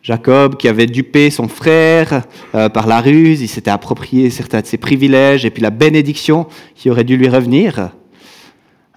Jacob 0.00 0.56
qui 0.56 0.68
avait 0.68 0.86
dupé 0.86 1.28
son 1.28 1.46
frère 1.46 2.22
euh, 2.54 2.70
par 2.70 2.86
la 2.86 3.02
ruse, 3.02 3.42
il 3.42 3.48
s'était 3.48 3.70
approprié 3.70 4.30
certains 4.30 4.62
de 4.62 4.66
ses 4.66 4.78
privilèges 4.78 5.44
et 5.44 5.50
puis 5.50 5.62
la 5.62 5.68
bénédiction 5.70 6.46
qui 6.74 6.88
aurait 6.88 7.04
dû 7.04 7.18
lui 7.18 7.28
revenir. 7.28 7.90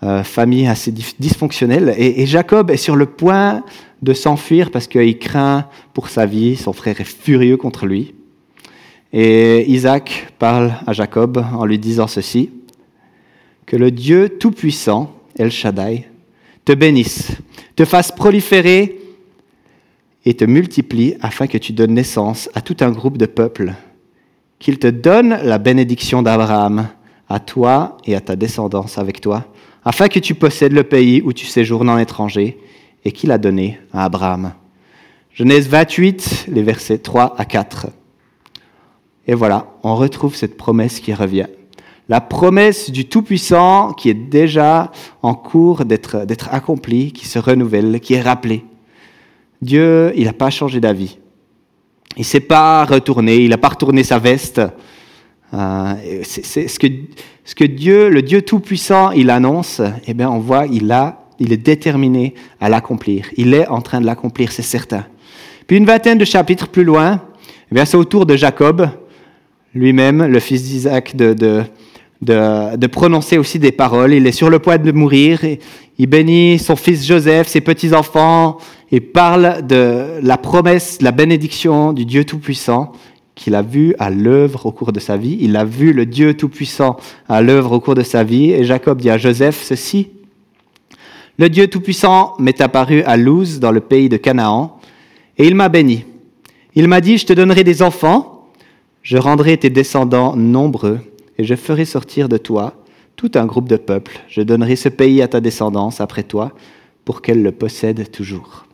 Euh, 0.01 0.23
famille 0.23 0.65
assez 0.65 0.93
dysfonctionnelle. 0.93 1.93
Et, 1.97 2.21
et, 2.21 2.25
Jacob 2.25 2.71
est 2.71 2.77
sur 2.77 2.95
le 2.95 3.05
point 3.05 3.65
de 4.01 4.13
s'enfuir 4.13 4.71
parce 4.71 4.87
qu'il 4.87 5.19
craint 5.19 5.65
pour 5.93 6.07
sa 6.07 6.25
vie. 6.25 6.55
Son 6.55 6.71
frère 6.71 7.01
est 7.01 7.03
furieux 7.03 7.57
contre 7.57 7.85
lui. 7.85 8.13
Et 9.11 9.69
Isaac 9.69 10.27
parle 10.39 10.73
à 10.87 10.93
Jacob 10.93 11.43
en 11.53 11.65
lui 11.65 11.79
disant 11.79 12.07
ceci, 12.07 12.49
que 13.65 13.75
le 13.75 13.91
Dieu 13.91 14.29
Tout-Puissant, 14.29 15.13
El 15.37 15.51
Shaddai, 15.51 16.07
te 16.63 16.71
bénisse, 16.71 17.33
te 17.75 17.83
fasse 17.83 18.13
proliférer 18.13 19.01
et 20.23 20.33
te 20.33 20.45
multiplie 20.45 21.15
afin 21.19 21.47
que 21.47 21.57
tu 21.57 21.73
donnes 21.73 21.93
naissance 21.93 22.49
à 22.53 22.61
tout 22.61 22.77
un 22.79 22.91
groupe 22.91 23.17
de 23.17 23.25
peuples, 23.25 23.73
qu'il 24.59 24.79
te 24.79 24.87
donne 24.87 25.39
la 25.43 25.57
bénédiction 25.57 26.21
d'Abraham 26.21 26.87
à 27.27 27.39
toi 27.41 27.97
et 28.05 28.15
à 28.15 28.21
ta 28.21 28.37
descendance 28.37 28.97
avec 28.97 29.19
toi, 29.19 29.45
afin 29.83 30.07
que 30.07 30.19
tu 30.19 30.35
possèdes 30.35 30.73
le 30.73 30.83
pays 30.83 31.21
où 31.21 31.33
tu 31.33 31.45
séjournes 31.45 31.89
en 31.89 31.97
étranger 31.97 32.57
et 33.05 33.11
qu'il 33.11 33.31
a 33.31 33.37
donné 33.37 33.79
à 33.93 34.05
Abraham. 34.05 34.53
Genèse 35.33 35.67
28, 35.67 36.47
les 36.49 36.63
versets 36.63 36.97
3 36.97 37.35
à 37.37 37.45
4. 37.45 37.87
Et 39.27 39.33
voilà, 39.33 39.67
on 39.83 39.95
retrouve 39.95 40.35
cette 40.35 40.57
promesse 40.57 40.99
qui 40.99 41.13
revient. 41.13 41.47
La 42.09 42.19
promesse 42.19 42.89
du 42.89 43.05
Tout-Puissant 43.05 43.93
qui 43.93 44.09
est 44.09 44.15
déjà 44.15 44.91
en 45.21 45.35
cours 45.35 45.85
d'être 45.85 46.49
accomplie, 46.51 47.11
qui 47.11 47.27
se 47.27 47.37
renouvelle, 47.37 47.99
qui 47.99 48.15
est 48.15 48.21
rappelée. 48.21 48.65
Dieu, 49.61 50.11
il 50.15 50.25
n'a 50.25 50.33
pas 50.33 50.49
changé 50.49 50.79
d'avis. 50.79 51.19
Il 52.15 52.21
ne 52.21 52.25
s'est 52.25 52.39
pas 52.39 52.85
retourné, 52.85 53.37
il 53.37 53.49
n'a 53.49 53.57
pas 53.57 53.69
retourné 53.69 54.03
sa 54.03 54.17
veste. 54.17 54.61
Euh, 55.53 55.93
c'est 56.23 56.67
ce 56.67 56.79
que, 56.79 56.87
ce 57.49 57.55
que 57.55 57.63
Dieu, 57.63 58.09
le 58.09 58.21
Dieu 58.21 58.43
Tout-Puissant, 58.43 59.09
il 59.09 59.31
annonce, 59.31 59.81
eh 60.05 60.13
bien, 60.13 60.29
on 60.29 60.37
voit, 60.37 60.67
il, 60.67 60.91
a, 60.91 61.23
il 61.39 61.51
est 61.51 61.57
déterminé 61.57 62.35
à 62.61 62.69
l'accomplir. 62.69 63.25
Il 63.37 63.55
est 63.55 63.67
en 63.69 63.81
train 63.81 63.99
de 63.99 64.05
l'accomplir, 64.05 64.51
c'est 64.51 64.61
certain. 64.61 65.05
Puis 65.65 65.75
une 65.75 65.85
vingtaine 65.85 66.19
de 66.19 66.25
chapitres 66.25 66.67
plus 66.67 66.83
loin, 66.83 67.19
eh 67.71 67.73
bien, 67.73 67.85
c'est 67.85 67.97
au 67.97 68.03
tour 68.03 68.27
de 68.27 68.35
Jacob, 68.35 68.87
lui-même, 69.73 70.27
le 70.27 70.39
fils 70.39 70.61
d'Isaac, 70.61 71.15
de, 71.15 71.33
de, 71.33 71.63
de, 72.77 72.85
prononcer 72.85 73.39
aussi 73.39 73.57
des 73.57 73.71
paroles. 73.71 74.13
Il 74.13 74.27
est 74.27 74.31
sur 74.31 74.51
le 74.51 74.59
point 74.59 74.77
de 74.77 74.91
mourir. 74.91 75.39
il 75.97 76.05
bénit 76.05 76.59
son 76.59 76.75
fils 76.75 77.03
Joseph, 77.03 77.47
ses 77.47 77.61
petits-enfants, 77.61 78.59
et 78.91 78.99
parle 78.99 79.65
de 79.65 80.19
la 80.21 80.37
promesse, 80.37 81.01
la 81.01 81.11
bénédiction 81.11 81.93
du 81.93 82.05
Dieu 82.05 82.25
Tout-Puissant 82.25 82.91
qu'il 83.39 83.55
a 83.55 83.63
vu 83.63 83.95
à 83.97 84.09
l'œuvre 84.09 84.67
au 84.67 84.71
cours 84.71 84.91
de 84.91 84.99
sa 84.99 85.17
vie. 85.17 85.37
Il 85.41 85.55
a 85.55 85.65
vu 85.65 85.93
le 85.93 86.05
Dieu 86.05 86.35
Tout-Puissant 86.35 86.97
à 87.27 87.41
l'œuvre 87.41 87.71
au 87.71 87.79
cours 87.79 87.95
de 87.95 88.03
sa 88.03 88.23
vie. 88.23 88.51
Et 88.51 88.63
Jacob 88.63 89.01
dit 89.01 89.09
à 89.09 89.17
Joseph 89.17 89.63
ceci. 89.63 90.09
Le 91.37 91.49
Dieu 91.49 91.67
Tout-Puissant 91.67 92.35
m'est 92.37 92.61
apparu 92.61 93.01
à 93.03 93.17
Luz, 93.17 93.59
dans 93.59 93.71
le 93.71 93.79
pays 93.79 94.09
de 94.09 94.17
Canaan, 94.17 94.79
et 95.37 95.47
il 95.47 95.55
m'a 95.55 95.69
béni. 95.69 96.05
Il 96.75 96.87
m'a 96.87 97.01
dit, 97.01 97.17
je 97.17 97.25
te 97.25 97.33
donnerai 97.33 97.63
des 97.63 97.81
enfants 97.81 98.39
je 99.01 99.17
rendrai 99.17 99.57
tes 99.57 99.69
descendants 99.69 100.35
nombreux, 100.35 100.99
et 101.37 101.43
je 101.43 101.55
ferai 101.55 101.85
sortir 101.85 102.29
de 102.29 102.37
toi 102.37 102.75
tout 103.15 103.31
un 103.35 103.45
groupe 103.45 103.67
de 103.67 103.77
peuples. 103.77 104.19
Je 104.27 104.41
donnerai 104.41 104.75
ce 104.75 104.89
pays 104.89 105.21
à 105.21 105.27
ta 105.27 105.41
descendance 105.41 106.01
après 106.01 106.23
toi, 106.23 106.51
pour 107.05 107.21
qu'elle 107.21 107.41
le 107.41 107.51
possède 107.51 108.11
toujours. 108.11 108.65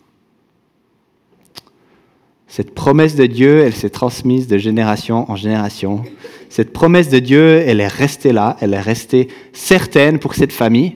Cette 2.56 2.74
promesse 2.74 3.18
de 3.18 3.26
Dieu, 3.26 3.60
elle 3.60 3.76
s'est 3.76 3.90
transmise 3.90 4.48
de 4.48 4.58
génération 4.58 5.30
en 5.30 5.36
génération. 5.36 6.04
Cette 6.48 6.72
promesse 6.72 7.10
de 7.10 7.20
Dieu, 7.20 7.62
elle 7.68 7.82
est 7.82 7.88
restée 7.90 8.32
là, 8.32 8.56
elle 8.62 8.74
est 8.74 8.80
restée 8.80 9.28
certaine 9.52 10.20
pour 10.20 10.36
cette 10.36 10.54
famille. 10.54 10.96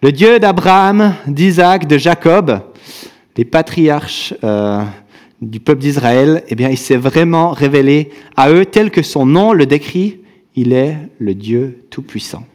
Le 0.00 0.12
Dieu 0.12 0.38
d'Abraham, 0.38 1.16
d'Isaac, 1.26 1.88
de 1.88 1.98
Jacob, 1.98 2.60
les 3.36 3.44
patriarches 3.44 4.32
euh, 4.44 4.84
du 5.42 5.58
peuple 5.58 5.80
d'Israël, 5.80 6.44
eh 6.46 6.54
bien, 6.54 6.68
il 6.68 6.78
s'est 6.78 6.96
vraiment 6.96 7.50
révélé 7.50 8.12
à 8.36 8.52
eux 8.52 8.64
tel 8.64 8.92
que 8.92 9.02
son 9.02 9.26
nom 9.26 9.52
le 9.52 9.66
décrit. 9.66 10.20
Il 10.54 10.72
est 10.72 10.96
le 11.18 11.34
Dieu 11.34 11.84
Tout-Puissant. 11.90 12.46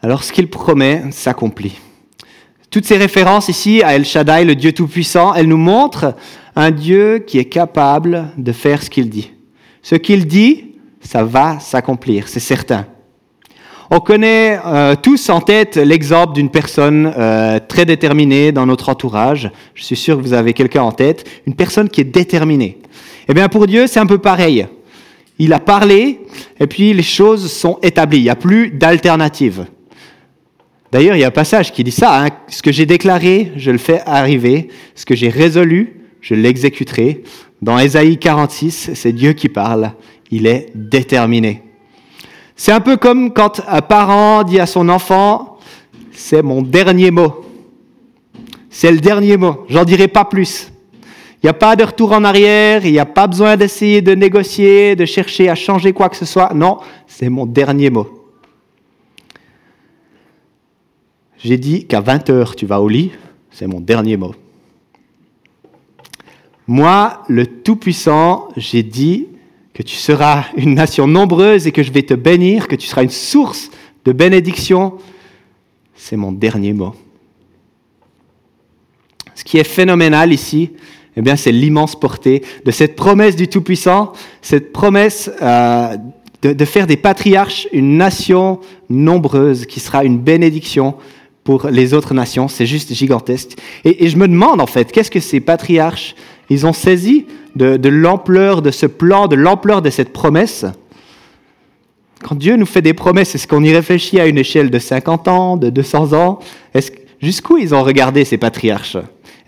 Alors, 0.00 0.24
ce 0.24 0.32
qu'il 0.32 0.48
promet 0.48 1.02
s'accomplit. 1.10 1.78
Toutes 2.70 2.86
ces 2.86 2.98
références 2.98 3.48
ici 3.48 3.82
à 3.82 3.96
El 3.96 4.04
Shaddai, 4.04 4.44
le 4.44 4.54
Dieu 4.54 4.72
Tout-Puissant, 4.72 5.34
elles 5.34 5.48
nous 5.48 5.56
montrent 5.56 6.14
un 6.54 6.70
Dieu 6.70 7.18
qui 7.18 7.38
est 7.38 7.46
capable 7.46 8.28
de 8.38 8.52
faire 8.52 8.80
ce 8.80 8.88
qu'il 8.88 9.10
dit. 9.10 9.32
Ce 9.82 9.96
qu'il 9.96 10.24
dit, 10.28 10.76
ça 11.00 11.24
va 11.24 11.58
s'accomplir, 11.58 12.28
c'est 12.28 12.38
certain. 12.38 12.86
On 13.90 13.98
connaît 13.98 14.60
euh, 14.64 14.94
tous 14.94 15.30
en 15.30 15.40
tête 15.40 15.74
l'exemple 15.74 16.32
d'une 16.34 16.48
personne 16.48 17.12
euh, 17.18 17.58
très 17.58 17.84
déterminée 17.84 18.52
dans 18.52 18.66
notre 18.66 18.88
entourage. 18.88 19.50
Je 19.74 19.82
suis 19.82 19.96
sûr 19.96 20.16
que 20.16 20.22
vous 20.22 20.32
avez 20.32 20.52
quelqu'un 20.52 20.82
en 20.82 20.92
tête. 20.92 21.28
Une 21.48 21.56
personne 21.56 21.88
qui 21.88 22.02
est 22.02 22.04
déterminée. 22.04 22.78
Eh 23.28 23.34
bien, 23.34 23.48
pour 23.48 23.66
Dieu, 23.66 23.88
c'est 23.88 23.98
un 23.98 24.06
peu 24.06 24.18
pareil. 24.18 24.68
Il 25.40 25.52
a 25.52 25.58
parlé, 25.58 26.20
et 26.60 26.68
puis 26.68 26.92
les 26.92 27.02
choses 27.02 27.50
sont 27.50 27.80
établies. 27.82 28.18
Il 28.18 28.24
n'y 28.24 28.30
a 28.30 28.36
plus 28.36 28.70
d'alternative. 28.70 29.66
D'ailleurs, 30.92 31.16
il 31.16 31.20
y 31.20 31.24
a 31.24 31.28
un 31.28 31.32
passage 31.32 31.72
qui 31.72 31.84
dit 31.84 31.90
ça. 31.90 32.24
Hein. 32.24 32.28
Ce 32.48 32.62
que 32.62 32.72
j'ai 32.72 32.86
déclaré, 32.86 33.52
je 33.56 33.70
le 33.70 33.78
fais 33.78 34.00
arriver. 34.06 34.68
Ce 34.94 35.06
que 35.06 35.14
j'ai 35.14 35.28
résolu, 35.28 36.00
je 36.20 36.34
l'exécuterai. 36.34 37.22
Dans 37.62 37.78
Ésaïe 37.78 38.18
46, 38.18 38.90
c'est 38.94 39.12
Dieu 39.12 39.32
qui 39.32 39.48
parle. 39.48 39.92
Il 40.30 40.46
est 40.46 40.66
déterminé. 40.74 41.62
C'est 42.56 42.72
un 42.72 42.80
peu 42.80 42.96
comme 42.96 43.32
quand 43.32 43.62
un 43.68 43.80
parent 43.80 44.42
dit 44.42 44.58
à 44.60 44.66
son 44.66 44.88
enfant, 44.88 45.58
c'est 46.12 46.42
mon 46.42 46.62
dernier 46.62 47.10
mot. 47.10 47.44
C'est 48.68 48.92
le 48.92 48.98
dernier 48.98 49.36
mot, 49.36 49.64
j'en 49.68 49.84
dirai 49.84 50.08
pas 50.08 50.24
plus. 50.24 50.70
Il 51.42 51.46
n'y 51.46 51.50
a 51.50 51.54
pas 51.54 51.74
de 51.74 51.84
retour 51.84 52.12
en 52.12 52.22
arrière, 52.22 52.84
il 52.84 52.92
n'y 52.92 52.98
a 52.98 53.06
pas 53.06 53.26
besoin 53.26 53.56
d'essayer 53.56 54.02
de 54.02 54.14
négocier, 54.14 54.94
de 54.94 55.06
chercher 55.06 55.48
à 55.48 55.54
changer 55.54 55.92
quoi 55.92 56.10
que 56.10 56.16
ce 56.16 56.26
soit. 56.26 56.52
Non, 56.54 56.78
c'est 57.06 57.30
mon 57.30 57.46
dernier 57.46 57.88
mot. 57.88 58.19
J'ai 61.42 61.56
dit 61.56 61.86
qu'à 61.86 62.00
20 62.00 62.30
heures, 62.30 62.54
tu 62.54 62.66
vas 62.66 62.80
au 62.80 62.88
lit, 62.88 63.12
c'est 63.50 63.66
mon 63.66 63.80
dernier 63.80 64.16
mot. 64.18 64.34
Moi, 66.66 67.22
le 67.28 67.46
Tout-Puissant, 67.46 68.48
j'ai 68.56 68.82
dit 68.82 69.26
que 69.72 69.82
tu 69.82 69.96
seras 69.96 70.44
une 70.56 70.74
nation 70.74 71.06
nombreuse 71.06 71.66
et 71.66 71.72
que 71.72 71.82
je 71.82 71.90
vais 71.92 72.02
te 72.02 72.14
bénir, 72.14 72.68
que 72.68 72.76
tu 72.76 72.86
seras 72.86 73.02
une 73.02 73.10
source 73.10 73.70
de 74.04 74.12
bénédiction, 74.12 74.98
c'est 75.94 76.16
mon 76.16 76.32
dernier 76.32 76.74
mot. 76.74 76.94
Ce 79.34 79.42
qui 79.42 79.56
est 79.56 79.64
phénoménal 79.64 80.34
ici, 80.34 80.72
eh 81.16 81.22
bien, 81.22 81.36
c'est 81.36 81.52
l'immense 81.52 81.98
portée 81.98 82.42
de 82.64 82.70
cette 82.70 82.96
promesse 82.96 83.34
du 83.34 83.48
Tout-Puissant, 83.48 84.12
cette 84.42 84.72
promesse 84.72 85.30
euh, 85.40 85.96
de, 86.42 86.64
faire 86.64 86.86
des 86.86 86.96
patriarches 86.96 87.66
une 87.72 87.96
nation 87.96 88.60
nombreuse 88.90 89.64
qui 89.66 89.80
sera 89.80 90.04
une 90.04 90.18
bénédiction 90.18 90.96
pour 91.44 91.68
les 91.68 91.94
autres 91.94 92.14
nations. 92.14 92.48
C'est 92.48 92.66
juste 92.66 92.92
gigantesque. 92.92 93.58
Et, 93.84 94.04
et 94.04 94.08
je 94.08 94.16
me 94.16 94.28
demande 94.28 94.60
en 94.60 94.66
fait, 94.66 94.92
qu'est-ce 94.92 95.10
que 95.10 95.20
ces 95.20 95.40
patriarches, 95.40 96.14
ils 96.48 96.66
ont 96.66 96.72
saisi 96.72 97.26
de, 97.56 97.88
l'ampleur 97.88 98.62
de 98.62 98.70
ce 98.70 98.86
plan, 98.86 99.26
de 99.28 99.36
l'ampleur 99.36 99.82
de 99.82 99.90
cette 99.90 100.12
promesse? 100.12 100.66
Quand 102.22 102.34
Dieu 102.34 102.56
nous 102.56 102.66
fait 102.66 102.82
des 102.82 102.92
promesses, 102.92 103.34
est-ce 103.34 103.46
qu'on 103.46 103.64
y 103.64 103.72
réfléchit 103.72 104.20
à 104.20 104.26
une 104.26 104.38
échelle 104.38 104.70
de 104.70 104.78
50 104.78 105.28
ans, 105.28 105.56
de 105.56 105.70
200 105.70 106.12
ans? 106.12 106.38
Jusqu'où 107.20 107.58
ils 107.58 107.74
ont 107.74 107.82
regardé 107.82 108.24
ces 108.24 108.36
patriarches? 108.36 108.98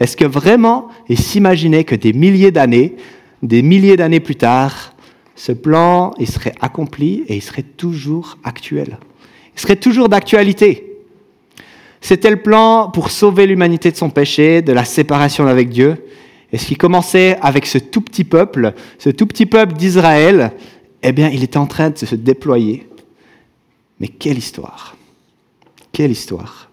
Est-ce 0.01 0.17
que 0.17 0.25
vraiment 0.25 0.89
ils 1.09 1.19
s'imaginaient 1.19 1.85
que 1.85 1.95
des 1.95 2.13
milliers 2.13 2.51
d'années, 2.51 2.97
des 3.43 3.63
milliers 3.63 3.97
d'années 3.97 4.21
plus 4.21 4.37
tard, 4.37 4.95
ce 5.37 5.53
plan 5.53 6.13
il 6.19 6.29
serait 6.29 6.55
accompli 6.61 7.25
et 7.29 7.37
il 7.37 7.43
serait 7.43 7.63
toujours 7.63 8.39
actuel? 8.43 8.99
Il 9.55 9.61
serait 9.61 9.77
toujours 9.77 10.09
d'actualité 10.09 10.92
c'était 12.03 12.31
le 12.31 12.43
plan 12.43 12.91
pour 12.91 13.11
sauver 13.13 13.47
l'humanité 13.47 13.93
de 13.93 13.97
son 13.97 14.11
péché, 14.11 14.61
de 14.61 14.73
la 14.73 14.85
séparation 14.85 15.47
avec 15.47 15.71
Dieu. 15.71 16.05
Et 16.53 16.59
ce 16.59 16.67
qui 16.67 16.75
commençait 16.75 17.39
avec 17.41 17.65
ce 17.65 17.79
tout 17.79 18.01
petit 18.01 18.25
peuple, 18.25 18.75
ce 18.99 19.09
tout 19.09 19.25
petit 19.25 19.47
peuple 19.47 19.75
d'Israël, 19.75 20.53
eh 21.05 21.13
bien, 21.13 21.31
il 21.31 21.45
était 21.45 21.59
en 21.59 21.67
train 21.67 21.91
de 21.91 21.97
se 21.97 22.17
déployer. 22.17 22.89
Mais 24.01 24.09
quelle 24.09 24.37
histoire 24.37 24.97
Quelle 25.93 26.11
histoire. 26.11 26.71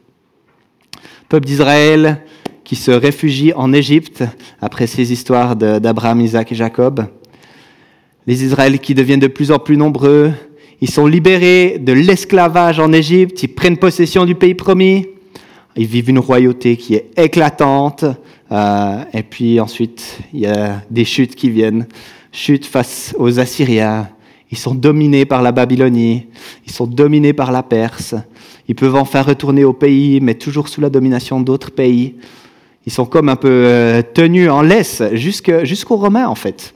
Peuple 1.30 1.46
d'Israël 1.46 2.24
qui 2.64 2.76
se 2.76 2.90
réfugie 2.90 3.54
en 3.54 3.72
Égypte 3.72 4.24
après 4.60 4.88
ces 4.88 5.14
histoires 5.14 5.56
d'Abraham, 5.56 6.22
Isaac 6.22 6.52
et 6.52 6.56
Jacob. 6.56 7.06
Les 8.26 8.44
Israélites 8.44 8.82
qui 8.82 8.96
deviennent 8.96 9.20
de 9.20 9.28
plus 9.28 9.52
en 9.52 9.60
plus 9.60 9.78
nombreux. 9.78 10.32
Ils 10.82 10.90
sont 10.90 11.06
libérés 11.06 11.78
de 11.80 11.94
l'esclavage 11.94 12.80
en 12.80 12.92
Égypte. 12.94 13.44
Ils 13.44 13.48
prennent 13.50 13.78
possession 13.78 14.26
du 14.26 14.34
pays 14.34 14.56
promis. 14.56 15.06
Ils 15.80 15.88
vivent 15.88 16.10
une 16.10 16.20
royauté 16.20 16.76
qui 16.76 16.96
est 16.96 17.10
éclatante. 17.16 18.04
Euh, 18.52 19.04
et 19.14 19.24
puis 19.24 19.62
ensuite, 19.62 20.20
il 20.34 20.42
y 20.42 20.46
a 20.46 20.82
des 20.92 21.06
chutes 21.06 21.36
qui 21.36 21.50
viennent. 21.50 21.88
Chutes 22.34 22.66
face 22.66 23.16
aux 23.18 23.40
Assyriens. 23.40 24.10
Ils 24.52 24.58
sont 24.58 24.76
dominés 24.76 25.24
par 25.24 25.42
la 25.42 25.54
Babylonie. 25.54 26.28
Ils 26.66 26.72
sont 26.74 26.86
dominés 26.86 27.32
par 27.32 27.54
la 27.54 27.64
Perse. 27.64 28.14
Ils 28.68 28.76
peuvent 28.76 28.98
enfin 28.98 29.22
retourner 29.22 29.64
au 29.64 29.72
pays, 29.72 30.20
mais 30.20 30.34
toujours 30.34 30.68
sous 30.68 30.82
la 30.82 30.90
domination 30.90 31.40
d'autres 31.40 31.72
pays. 31.72 32.16
Ils 32.86 32.92
sont 32.92 33.06
comme 33.06 33.30
un 33.30 33.38
peu 33.38 33.48
euh, 33.50 34.02
tenus 34.02 34.50
en 34.50 34.62
laisse 34.62 35.02
jusqu'aux 35.14 35.96
Romains, 35.96 36.28
en 36.28 36.36
fait. 36.36 36.76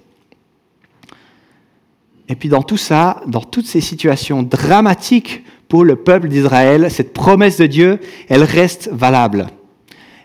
Et 2.29 2.35
puis 2.35 2.47
dans 2.47 2.63
tout 2.63 2.77
ça, 2.77 3.21
dans 3.27 3.41
toutes 3.41 3.67
ces 3.67 3.81
situations 3.81 4.43
dramatiques 4.43 5.43
pour 5.73 5.85
le 5.85 5.95
peuple 5.95 6.27
d'Israël, 6.27 6.91
cette 6.91 7.13
promesse 7.13 7.57
de 7.57 7.65
Dieu, 7.65 7.97
elle 8.29 8.43
reste 8.43 8.91
valable. 8.93 9.47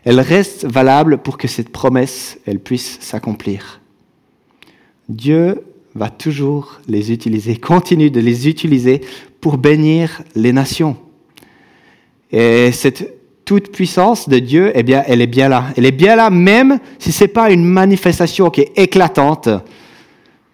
Elle 0.05 0.21
reste 0.21 0.67
valable 0.67 1.17
pour 1.17 1.39
que 1.39 1.49
cette 1.49 1.71
promesse, 1.71 2.39
elle 2.45 2.59
puisse 2.59 2.99
s'accomplir. 3.01 3.81
Dieu 5.09 5.63
va 5.95 6.11
toujours 6.11 6.83
les 6.87 7.13
utiliser, 7.13 7.57
continue 7.57 8.11
de 8.11 8.21
les 8.21 8.47
utiliser 8.47 9.01
pour 9.41 9.57
bénir 9.57 10.21
les 10.35 10.53
nations. 10.53 10.99
Et 12.31 12.71
cette 12.71 13.15
toute 13.47 13.73
puissance 13.73 14.29
de 14.29 14.41
Dieu, 14.41 14.71
eh 14.75 14.83
bien, 14.83 15.03
elle 15.07 15.23
est 15.23 15.27
bien 15.27 15.49
là. 15.49 15.69
Elle 15.79 15.87
est 15.87 15.93
bien 15.93 16.15
là 16.15 16.29
même 16.29 16.79
si 16.99 17.11
ce 17.11 17.25
n'est 17.25 17.29
pas 17.29 17.51
une 17.51 17.65
manifestation 17.65 18.51
qui 18.51 18.61
est 18.61 18.73
éclatante. 18.77 19.49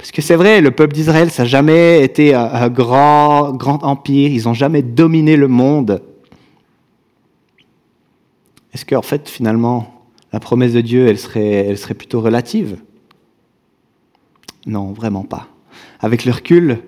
Parce 0.04 0.12
que 0.12 0.20
c'est 0.20 0.36
vrai, 0.36 0.60
le 0.60 0.70
peuple 0.70 0.92
d'Israël, 0.92 1.30
ça 1.30 1.44
n'a 1.44 1.48
jamais 1.48 2.04
été 2.04 2.34
un, 2.34 2.68
grand, 2.68 3.52
grand 3.52 3.82
empire, 3.84 4.30
ils 4.30 4.44
n'ont 4.44 4.52
jamais 4.52 4.82
dominé 4.82 5.34
le 5.34 5.48
monde. 5.48 6.02
Est-ce 8.74 8.84
qu'en 8.84 9.00
fait, 9.00 9.30
finalement, 9.30 10.04
la 10.30 10.40
promesse 10.40 10.74
de 10.74 10.82
Dieu, 10.82 11.08
elle 11.08 11.18
serait, 11.18 11.94
plutôt 11.96 12.20
relative? 12.20 12.76
Non, 14.66 14.92
vraiment 14.92 15.22
pas. 15.22 15.48
Avec 16.00 16.26
le 16.26 16.32
recul, 16.32 16.80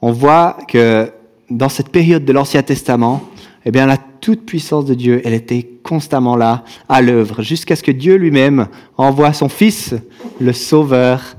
on 0.00 0.12
voit 0.12 0.56
que 0.68 1.10
dans 1.50 1.68
cette 1.68 1.88
période 1.88 2.24
de 2.24 2.32
l'Ancien 2.32 2.62
Testament, 2.62 3.24
eh 3.64 3.72
bien, 3.72 3.84
la 3.84 3.96
toute-puissance 3.96 4.84
de 4.84 4.94
Dieu, 4.94 5.22
elle 5.24 5.34
était 5.34 5.68
constamment 5.82 6.36
là, 6.36 6.62
à 6.88 7.02
l'œuvre, 7.02 7.42
jusqu'à 7.42 7.74
ce 7.74 7.82
que 7.82 7.90
Dieu 7.90 8.14
lui-même 8.14 8.68
envoie 8.96 9.32
son 9.32 9.48
Fils, 9.48 9.96
le 10.40 10.52
Sauveur 10.52 11.34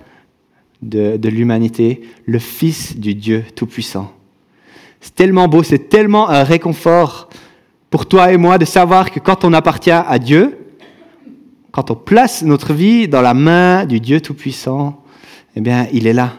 de, 0.89 1.29
l'humanité, 1.29 2.01
le 2.25 2.39
Fils 2.39 2.97
du 2.97 3.15
Dieu 3.15 3.43
Tout-Puissant. 3.55 4.11
C'est 5.01 5.15
tellement 5.15 5.47
beau, 5.47 5.63
c'est 5.63 5.89
tellement 5.89 6.29
un 6.29 6.43
réconfort 6.43 7.29
pour 7.89 8.07
toi 8.07 8.31
et 8.31 8.37
moi 8.37 8.57
de 8.57 8.65
savoir 8.65 9.11
que 9.11 9.19
quand 9.19 9.43
on 9.43 9.53
appartient 9.53 9.91
à 9.91 10.17
Dieu, 10.19 10.57
quand 11.71 11.91
on 11.91 11.95
place 11.95 12.43
notre 12.43 12.73
vie 12.73 13.07
dans 13.07 13.21
la 13.21 13.33
main 13.33 13.85
du 13.85 13.99
Dieu 13.99 14.21
Tout-Puissant, 14.21 15.01
eh 15.55 15.61
bien, 15.61 15.87
il 15.91 16.07
est 16.07 16.13
là, 16.13 16.33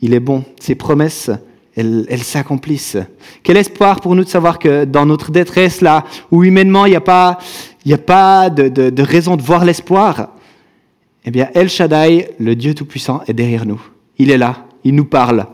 il 0.00 0.14
est 0.14 0.20
bon. 0.20 0.44
Ses 0.60 0.74
promesses, 0.74 1.30
elles, 1.76 2.22
s'accomplissent. 2.22 2.98
Quel 3.42 3.56
espoir 3.56 4.00
pour 4.00 4.14
nous 4.14 4.24
de 4.24 4.28
savoir 4.28 4.58
que 4.58 4.84
dans 4.84 5.06
notre 5.06 5.30
détresse, 5.30 5.80
là, 5.80 6.04
où 6.30 6.44
humainement 6.44 6.86
il 6.86 6.90
n'y 6.90 6.96
a 6.96 7.00
pas, 7.00 7.38
a 7.90 7.98
pas 7.98 8.50
de 8.50 9.02
raison 9.02 9.36
de 9.36 9.42
voir 9.42 9.64
l'espoir, 9.64 10.30
eh 11.24 11.30
bien, 11.30 11.50
El 11.54 11.68
Shaddai, 11.68 12.30
le 12.38 12.56
Dieu 12.56 12.74
Tout-Puissant, 12.74 13.22
est 13.26 13.34
derrière 13.34 13.66
nous. 13.66 13.80
Il 14.18 14.30
est 14.30 14.38
là, 14.38 14.66
il 14.84 14.94
nous 14.94 15.04
parle, 15.04 15.46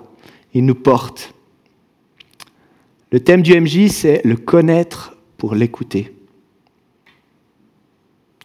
il 0.54 0.64
nous 0.64 0.74
porte. 0.74 1.34
Le 3.10 3.20
thème 3.20 3.42
du 3.42 3.58
MJ, 3.58 3.88
c'est 3.88 4.20
le 4.24 4.36
connaître 4.36 5.16
pour 5.36 5.54
l'écouter. 5.54 6.14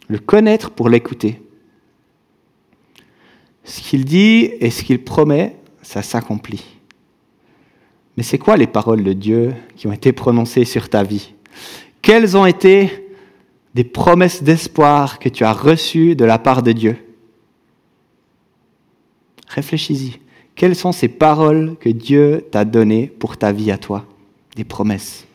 Le 0.08 0.20
connaître 0.20 0.72
pour 0.72 0.90
l'écouter. 0.90 1.42
Ce 3.64 3.82
qu'il 3.82 4.06
dit 4.06 4.52
et 4.60 4.70
ce 4.70 4.84
qu'il 4.84 5.04
promet, 5.04 5.56
ça 5.82 6.02
s'accomplit. 6.02 6.66
Mais 8.18 8.24
c'est 8.24 8.38
quoi 8.38 8.58
les 8.58 8.68
paroles 8.68 9.04
de 9.04 9.14
Dieu 9.14 9.54
qui 9.76 9.88
ont 9.88 9.94
été 9.94 10.12
prononcées 10.12 10.66
sur 10.66 10.90
ta 10.90 11.04
vie? 11.04 11.34
Quelles 12.02 12.36
ont 12.36 12.46
été 12.46 13.08
des 13.74 13.84
promesses 13.84 14.44
d'espoir 14.44 15.20
que 15.20 15.30
tu 15.30 15.44
as 15.44 15.54
reçues 15.54 16.16
de 16.16 16.26
la 16.26 16.40
part 16.40 16.62
de 16.62 16.72
Dieu? 16.72 16.98
Réfléchis-y. 19.54 20.20
Quelles 20.56 20.76
sont 20.76 20.92
ces 20.92 21.08
paroles 21.08 21.76
que 21.80 21.90
Dieu 21.90 22.46
t'a 22.52 22.66
données 22.66 23.08
pour 23.08 23.38
ta 23.38 23.52
vie 23.52 23.72
à 23.72 23.78
toi? 23.78 24.06
Des 24.56 24.64
promesses. 24.64 25.26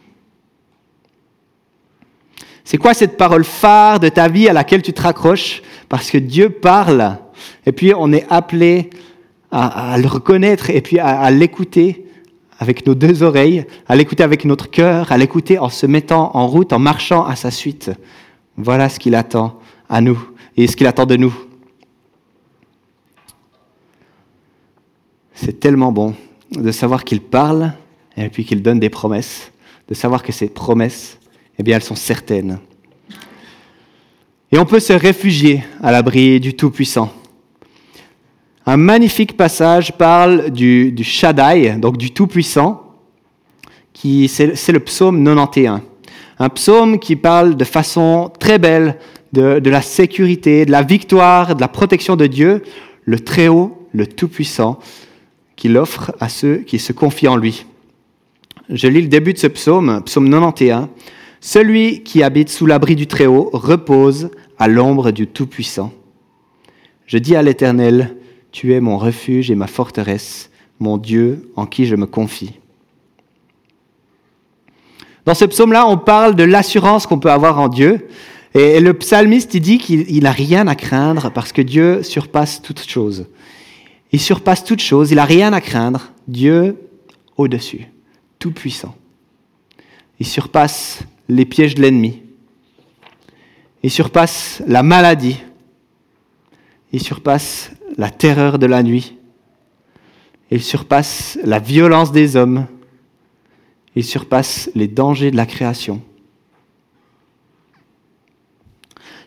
C'est 2.65 2.79
quoi 2.79 2.95
cette 2.95 3.17
parole 3.17 3.45
phare 3.45 4.01
de 4.01 4.09
ta 4.09 4.29
vie 4.29 4.49
à 4.49 4.53
laquelle 4.53 4.83
tu 4.83 4.93
te 4.93 5.03
raccroches? 5.03 5.63
Parce 5.89 6.11
que 6.11 6.19
Dieu 6.19 6.51
parle. 6.51 7.19
Et 7.65 7.73
puis 7.73 7.93
on 7.97 8.13
est 8.13 8.27
appelé 8.31 8.91
à, 9.51 9.97
le 9.99 10.07
reconnaître 10.07 10.71
et 10.71 10.81
puis 10.81 10.99
à, 10.99 11.31
l'écouter 11.31 12.07
avec 12.59 12.87
nos 12.87 12.95
deux 12.95 13.23
oreilles, 13.23 13.67
à 13.87 13.97
l'écouter 13.97 14.23
avec 14.23 14.45
notre 14.45 14.71
cœur, 14.71 15.13
à 15.13 15.19
l'écouter 15.19 15.59
en 15.59 15.69
se 15.69 15.87
mettant 15.87 16.31
en 16.35 16.47
route, 16.47 16.73
en 16.73 16.79
marchant 16.79 17.25
à 17.25 17.37
sa 17.37 17.51
suite. 17.51 17.91
Voilà 18.57 18.89
ce 18.89 18.99
qu'il 18.99 19.15
attend 19.15 19.61
à 19.89 20.01
nous 20.01 20.19
et 20.57 20.67
ce 20.67 20.75
qu'il 20.75 20.87
attend 20.87 21.05
de 21.07 21.17
nous. 21.17 21.35
C'est 25.39 25.61
tellement 25.61 25.93
bon 25.93 26.15
de 26.51 26.73
savoir 26.73 27.05
qu'il 27.05 27.21
parle 27.21 27.75
et 28.17 28.31
puis 28.31 28.45
qu'il 28.45 28.63
donne 28.63 28.81
des 28.81 28.89
promesses, 28.89 29.53
de 29.87 29.95
savoir 29.95 30.23
que 30.23 30.33
ces 30.33 30.49
promesses, 30.49 31.19
eh 31.59 31.63
bien, 31.63 31.77
elles 31.77 31.83
sont 31.83 31.95
certaines. 31.95 32.59
Et 34.51 34.59
on 34.59 34.65
peut 34.65 34.81
se 34.81 34.95
réfugier 34.95 35.63
à 35.83 35.93
l'abri 35.93 36.41
du 36.41 36.55
Tout-Puissant. 36.55 37.13
Un 38.65 38.79
magnifique 38.79 39.37
passage 39.37 39.93
parle 39.93 40.51
du, 40.51 40.91
du 40.91 41.05
Shaddai, 41.05 41.77
donc 41.77 41.99
du 41.99 42.13
Tout-Puissant, 42.13 42.83
qui 43.93 44.29
c'est 44.29 44.73
le 44.73 44.81
psaume 44.81 45.23
91. 45.23 45.81
Un 46.39 46.49
psaume 46.49 46.99
qui 46.99 47.15
parle 47.15 47.57
de 47.57 47.65
façon 47.65 48.33
très 48.41 48.59
belle 48.59 48.99
de, 49.33 49.59
de 49.59 49.71
la 49.71 49.83
sécurité, 49.83 50.65
de 50.65 50.71
la 50.71 50.83
victoire, 50.83 51.55
de 51.55 51.61
la 51.61 51.69
protection 51.69 52.17
de 52.17 52.27
Dieu, 52.27 52.63
le 53.05 53.21
Très-Haut, 53.21 53.87
le 53.93 54.07
Tout-Puissant, 54.07 54.79
qu'il 55.57 55.77
offre 55.77 56.15
à 56.21 56.29
ceux 56.29 56.59
qui 56.59 56.79
se 56.79 56.93
confient 56.93 57.29
en 57.29 57.37
lui. 57.37 57.67
Je 58.69 58.89
lis 58.89 59.03
le 59.03 59.09
début 59.09 59.33
de 59.33 59.39
ce 59.39 59.47
psaume, 59.47 60.03
psaume 60.05 60.31
91. 60.31 60.89
Celui 61.41 62.03
qui 62.03 62.23
habite 62.23 62.49
sous 62.49 62.67
l'abri 62.67 62.97
du 62.97 63.07
Très-Haut 63.07 63.51
repose 63.53 64.31
à 64.59 64.69
l'ombre 64.69 65.11
du 65.11 65.27
Tout-Puissant. 65.27 65.93
Je 67.07 67.19
dis 67.19 67.37
à 67.37 67.43
l'Éternel, 67.43 68.17
Tu 68.53 68.75
es 68.75 68.81
mon 68.81 68.99
refuge 68.99 69.51
et 69.51 69.55
ma 69.55 69.67
forteresse, 69.67 70.51
mon 70.81 70.97
Dieu 70.99 71.51
en 71.57 71.67
qui 71.67 71.87
je 71.87 71.95
me 71.95 72.07
confie. 72.07 72.59
Dans 75.25 75.35
ce 75.35 75.45
psaume-là, 75.45 75.87
on 75.89 75.99
parle 75.99 76.37
de 76.37 76.45
l'assurance 76.45 77.07
qu'on 77.07 77.19
peut 77.19 77.31
avoir 77.31 77.61
en 77.61 77.69
Dieu. 77.69 78.09
Et 78.55 78.81
le 78.81 78.95
psalmiste, 78.95 79.55
il 79.55 79.61
dit 79.61 79.79
qu'il 79.79 80.23
n'a 80.23 80.31
rien 80.31 80.67
à 80.67 80.75
craindre 80.75 81.31
parce 81.31 81.53
que 81.53 81.63
Dieu 81.63 82.03
surpasse 82.03 82.63
toute 82.63 82.89
chose. 82.89 83.27
Il 84.13 84.21
surpasse 84.21 84.65
toute 84.65 84.81
chose, 84.81 85.11
il 85.11 85.17
n'a 85.17 85.25
rien 85.25 85.53
à 85.53 85.61
craindre. 85.61 86.13
Dieu 86.29 86.77
au-dessus, 87.37 87.87
tout 88.39 88.53
puissant. 88.53 88.95
Il 90.19 90.27
surpasse 90.27 91.01
les 91.29 91.45
pièges 91.45 91.75
de 91.75 91.83
l'ennemi. 91.83 92.23
Il 93.83 93.91
surpasse 93.91 94.63
la 94.67 94.83
maladie. 94.83 95.39
Il 96.93 97.03
surpasse 97.03 97.71
la 97.97 98.11
terreur 98.11 98.59
de 98.59 98.67
la 98.67 98.83
nuit. 98.83 99.17
Il 100.51 100.63
surpasse 100.63 101.39
la 101.45 101.59
violence 101.59 102.13
des 102.13 102.37
hommes. 102.37 102.67
Il 103.95 104.05
surpasse 104.05 104.71
les 104.75 104.89
dangers 104.89 105.31
de 105.31 105.37
la 105.37 105.47
création. 105.47 106.03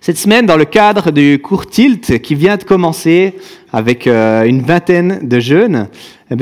Cette 0.02 0.18
semaine, 0.18 0.46
dans 0.46 0.56
le 0.56 0.64
cadre 0.64 1.12
du 1.12 1.42
cours 1.44 1.68
Tilt 1.68 2.22
qui 2.22 2.34
vient 2.34 2.56
de 2.56 2.64
commencer 2.64 3.36
avec 3.74 4.08
euh, 4.08 4.46
une 4.46 4.62
vingtaine 4.62 5.28
de 5.28 5.42
jeunes, 5.42 5.90
eh 6.32 6.36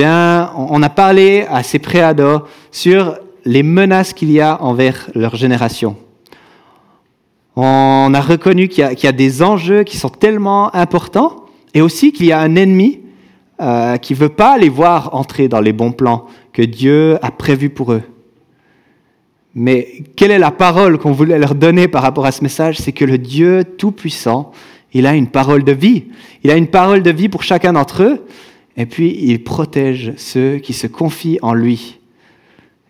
on 0.55 0.83
a 0.83 0.89
parlé 0.89 1.43
à 1.49 1.63
ces 1.63 1.79
préados 1.79 2.43
sur 2.71 3.17
les 3.45 3.63
menaces 3.63 4.13
qu'il 4.13 4.31
y 4.31 4.39
a 4.41 4.61
envers 4.61 5.09
leur 5.15 5.35
génération. 5.35 5.95
On 7.55 8.11
a 8.13 8.21
reconnu 8.21 8.67
qu'il 8.67 8.87
y, 9.03 9.07
a 9.07 9.11
des 9.11 9.41
enjeux 9.41 9.83
qui 9.83 9.97
sont 9.97 10.09
tellement 10.09 10.73
importants 10.75 11.45
et 11.73 11.81
aussi 11.81 12.11
qu'il 12.11 12.27
y 12.27 12.31
a 12.31 12.39
un 12.39 12.55
ennemi 12.55 12.99
euh, 13.59 13.97
qui 13.97 14.13
ne 14.13 14.19
veut 14.19 14.29
pas 14.29 14.59
les 14.59 14.69
voir 14.69 15.15
entrer 15.15 15.47
dans 15.47 15.61
les 15.61 15.73
bons 15.73 15.93
plans 15.93 16.27
que 16.53 16.61
Dieu 16.61 17.17
a 17.23 17.31
prévus 17.31 17.71
pour 17.71 17.93
eux. 17.93 18.03
Mais 19.59 20.03
quelle 20.15 20.29
est 20.29 20.37
la 20.37 20.51
parole 20.51 20.99
qu'on 20.99 21.11
voulait 21.11 21.39
leur 21.39 21.55
donner 21.55 21.87
par 21.87 22.03
rapport 22.03 22.27
à 22.27 22.31
ce 22.31 22.43
message? 22.43 22.77
C'est 22.77 22.91
que 22.91 23.03
le 23.03 23.17
Dieu 23.17 23.63
Tout-Puissant, 23.63 24.51
il 24.93 25.07
a 25.07 25.15
une 25.15 25.25
parole 25.25 25.63
de 25.63 25.71
vie. 25.71 26.05
Il 26.43 26.51
a 26.51 26.55
une 26.55 26.67
parole 26.67 27.01
de 27.01 27.09
vie 27.09 27.27
pour 27.27 27.41
chacun 27.41 27.73
d'entre 27.73 28.03
eux. 28.03 28.23
Et 28.77 28.85
puis, 28.85 29.17
il 29.19 29.43
protège 29.43 30.13
ceux 30.17 30.57
qui 30.59 30.73
se 30.73 30.85
confient 30.85 31.39
en 31.41 31.55
lui. 31.55 31.97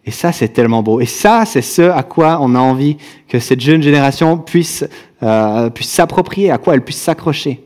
Et 0.06 0.12
ça, 0.12 0.34
c'est 0.34 0.49
tellement 0.49 0.84
beau. 0.84 0.99
Et 0.99 1.06
ça, 1.06 1.45
c'est 1.45 1.62
ce 1.62 1.84
à 1.84 2.03
quoi 2.03 2.39
on 2.41 2.53
a 2.53 2.60
envie 2.60 2.97
que 3.30 3.39
cette 3.39 3.62
jeune 3.62 3.82
génération 3.82 4.38
puisse, 4.38 4.84
euh, 5.23 5.69
s'approprier, 5.80 6.51
à 6.51 6.58
quoi 6.58 6.73
elle 6.73 6.84
puisse 6.84 7.01
s'accrocher. 7.01 7.63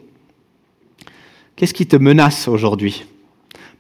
Qu'est-ce 1.56 1.74
qui 1.74 1.88
te 1.88 1.96
menace 1.96 2.48
aujourd'hui? 2.48 3.04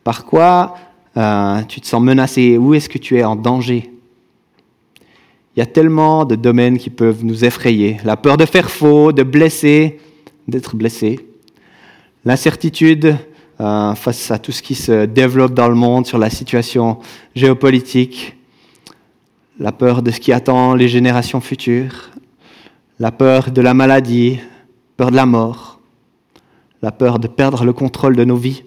Par 0.03 0.25
quoi 0.25 0.75
euh, 1.15 1.61
tu 1.67 1.79
te 1.79 1.85
sens 1.85 2.01
menacé? 2.01 2.57
Où 2.57 2.73
est-ce 2.73 2.89
que 2.89 2.97
tu 2.97 3.19
es 3.19 3.23
en 3.23 3.35
danger? 3.35 3.90
Il 5.55 5.59
y 5.59 5.61
a 5.61 5.65
tellement 5.65 6.25
de 6.25 6.35
domaines 6.35 6.77
qui 6.77 6.89
peuvent 6.89 7.23
nous 7.25 7.43
effrayer. 7.43 7.97
La 8.03 8.17
peur 8.17 8.37
de 8.37 8.45
faire 8.45 8.69
faux, 8.69 9.11
de 9.11 9.23
blesser, 9.23 9.99
d'être 10.47 10.75
blessé. 10.75 11.19
L'incertitude 12.23 13.17
euh, 13.59 13.93
face 13.95 14.31
à 14.31 14.39
tout 14.39 14.51
ce 14.51 14.61
qui 14.61 14.75
se 14.75 15.05
développe 15.05 15.53
dans 15.53 15.67
le 15.67 15.75
monde, 15.75 16.05
sur 16.05 16.17
la 16.17 16.29
situation 16.29 16.99
géopolitique. 17.35 18.37
La 19.59 19.71
peur 19.71 20.01
de 20.01 20.11
ce 20.11 20.19
qui 20.19 20.31
attend 20.31 20.73
les 20.73 20.87
générations 20.87 21.41
futures. 21.41 22.11
La 22.99 23.11
peur 23.11 23.51
de 23.51 23.61
la 23.61 23.73
maladie, 23.73 24.39
peur 24.95 25.11
de 25.11 25.15
la 25.15 25.25
mort 25.25 25.71
la 26.81 26.91
peur 26.91 27.19
de 27.19 27.27
perdre 27.27 27.63
le 27.63 27.73
contrôle 27.73 28.15
de 28.15 28.25
nos 28.25 28.35
vies. 28.35 28.63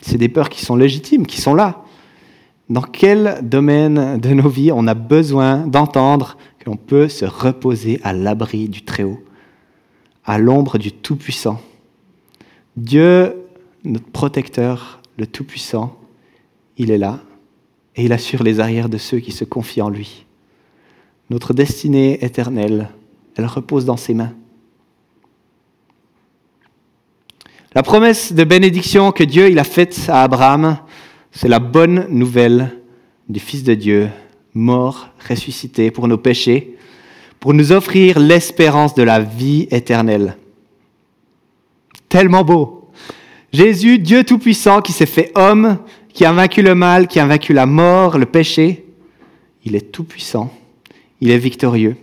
C'est 0.00 0.18
des 0.18 0.28
peurs 0.28 0.48
qui 0.48 0.64
sont 0.64 0.76
légitimes, 0.76 1.26
qui 1.26 1.40
sont 1.40 1.54
là. 1.54 1.82
Dans 2.68 2.82
quel 2.82 3.38
domaine 3.42 4.18
de 4.20 4.28
nos 4.30 4.48
vies 4.48 4.72
on 4.72 4.86
a 4.86 4.94
besoin 4.94 5.66
d'entendre 5.66 6.36
qu'on 6.62 6.76
peut 6.76 7.08
se 7.08 7.24
reposer 7.24 7.98
à 8.04 8.12
l'abri 8.12 8.68
du 8.68 8.82
Très-Haut, 8.82 9.22
à 10.24 10.38
l'ombre 10.38 10.76
du 10.76 10.92
Tout-Puissant? 10.92 11.62
Dieu, 12.76 13.36
notre 13.84 14.10
protecteur, 14.10 15.00
le 15.16 15.26
Tout-Puissant, 15.26 15.96
il 16.76 16.90
est 16.90 16.98
là 16.98 17.20
et 17.96 18.04
il 18.04 18.12
assure 18.12 18.42
les 18.42 18.60
arrières 18.60 18.90
de 18.90 18.98
ceux 18.98 19.18
qui 19.18 19.32
se 19.32 19.44
confient 19.44 19.82
en 19.82 19.88
lui. 19.88 20.26
Notre 21.30 21.54
destinée 21.54 22.22
éternelle, 22.22 22.90
elle 23.36 23.46
repose 23.46 23.86
dans 23.86 23.96
ses 23.96 24.12
mains. 24.12 24.34
La 27.74 27.82
promesse 27.82 28.32
de 28.32 28.44
bénédiction 28.44 29.12
que 29.12 29.24
Dieu 29.24 29.56
a 29.58 29.64
faite 29.64 30.06
à 30.08 30.22
Abraham, 30.22 30.78
c'est 31.32 31.48
la 31.48 31.58
bonne 31.58 32.06
nouvelle 32.08 32.72
du 33.28 33.40
Fils 33.40 33.62
de 33.62 33.74
Dieu, 33.74 34.08
mort, 34.54 35.08
ressuscité 35.28 35.90
pour 35.90 36.08
nos 36.08 36.18
péchés, 36.18 36.76
pour 37.40 37.54
nous 37.54 37.72
offrir 37.72 38.18
l'espérance 38.18 38.94
de 38.94 39.02
la 39.02 39.20
vie 39.20 39.68
éternelle. 39.70 40.36
Tellement 42.08 42.44
beau. 42.44 42.90
Jésus, 43.52 43.98
Dieu 43.98 44.24
Tout-Puissant, 44.24 44.82
qui 44.82 44.92
s'est 44.92 45.06
fait 45.06 45.30
homme, 45.34 45.78
qui 46.12 46.24
a 46.24 46.32
vaincu 46.32 46.62
le 46.62 46.74
mal, 46.74 47.06
qui 47.06 47.20
a 47.20 47.26
vaincu 47.26 47.52
la 47.52 47.66
mort, 47.66 48.18
le 48.18 48.26
péché, 48.26 48.86
il 49.64 49.76
est 49.76 49.92
Tout-Puissant, 49.92 50.52
il 51.20 51.30
est 51.30 51.38
victorieux. 51.38 51.96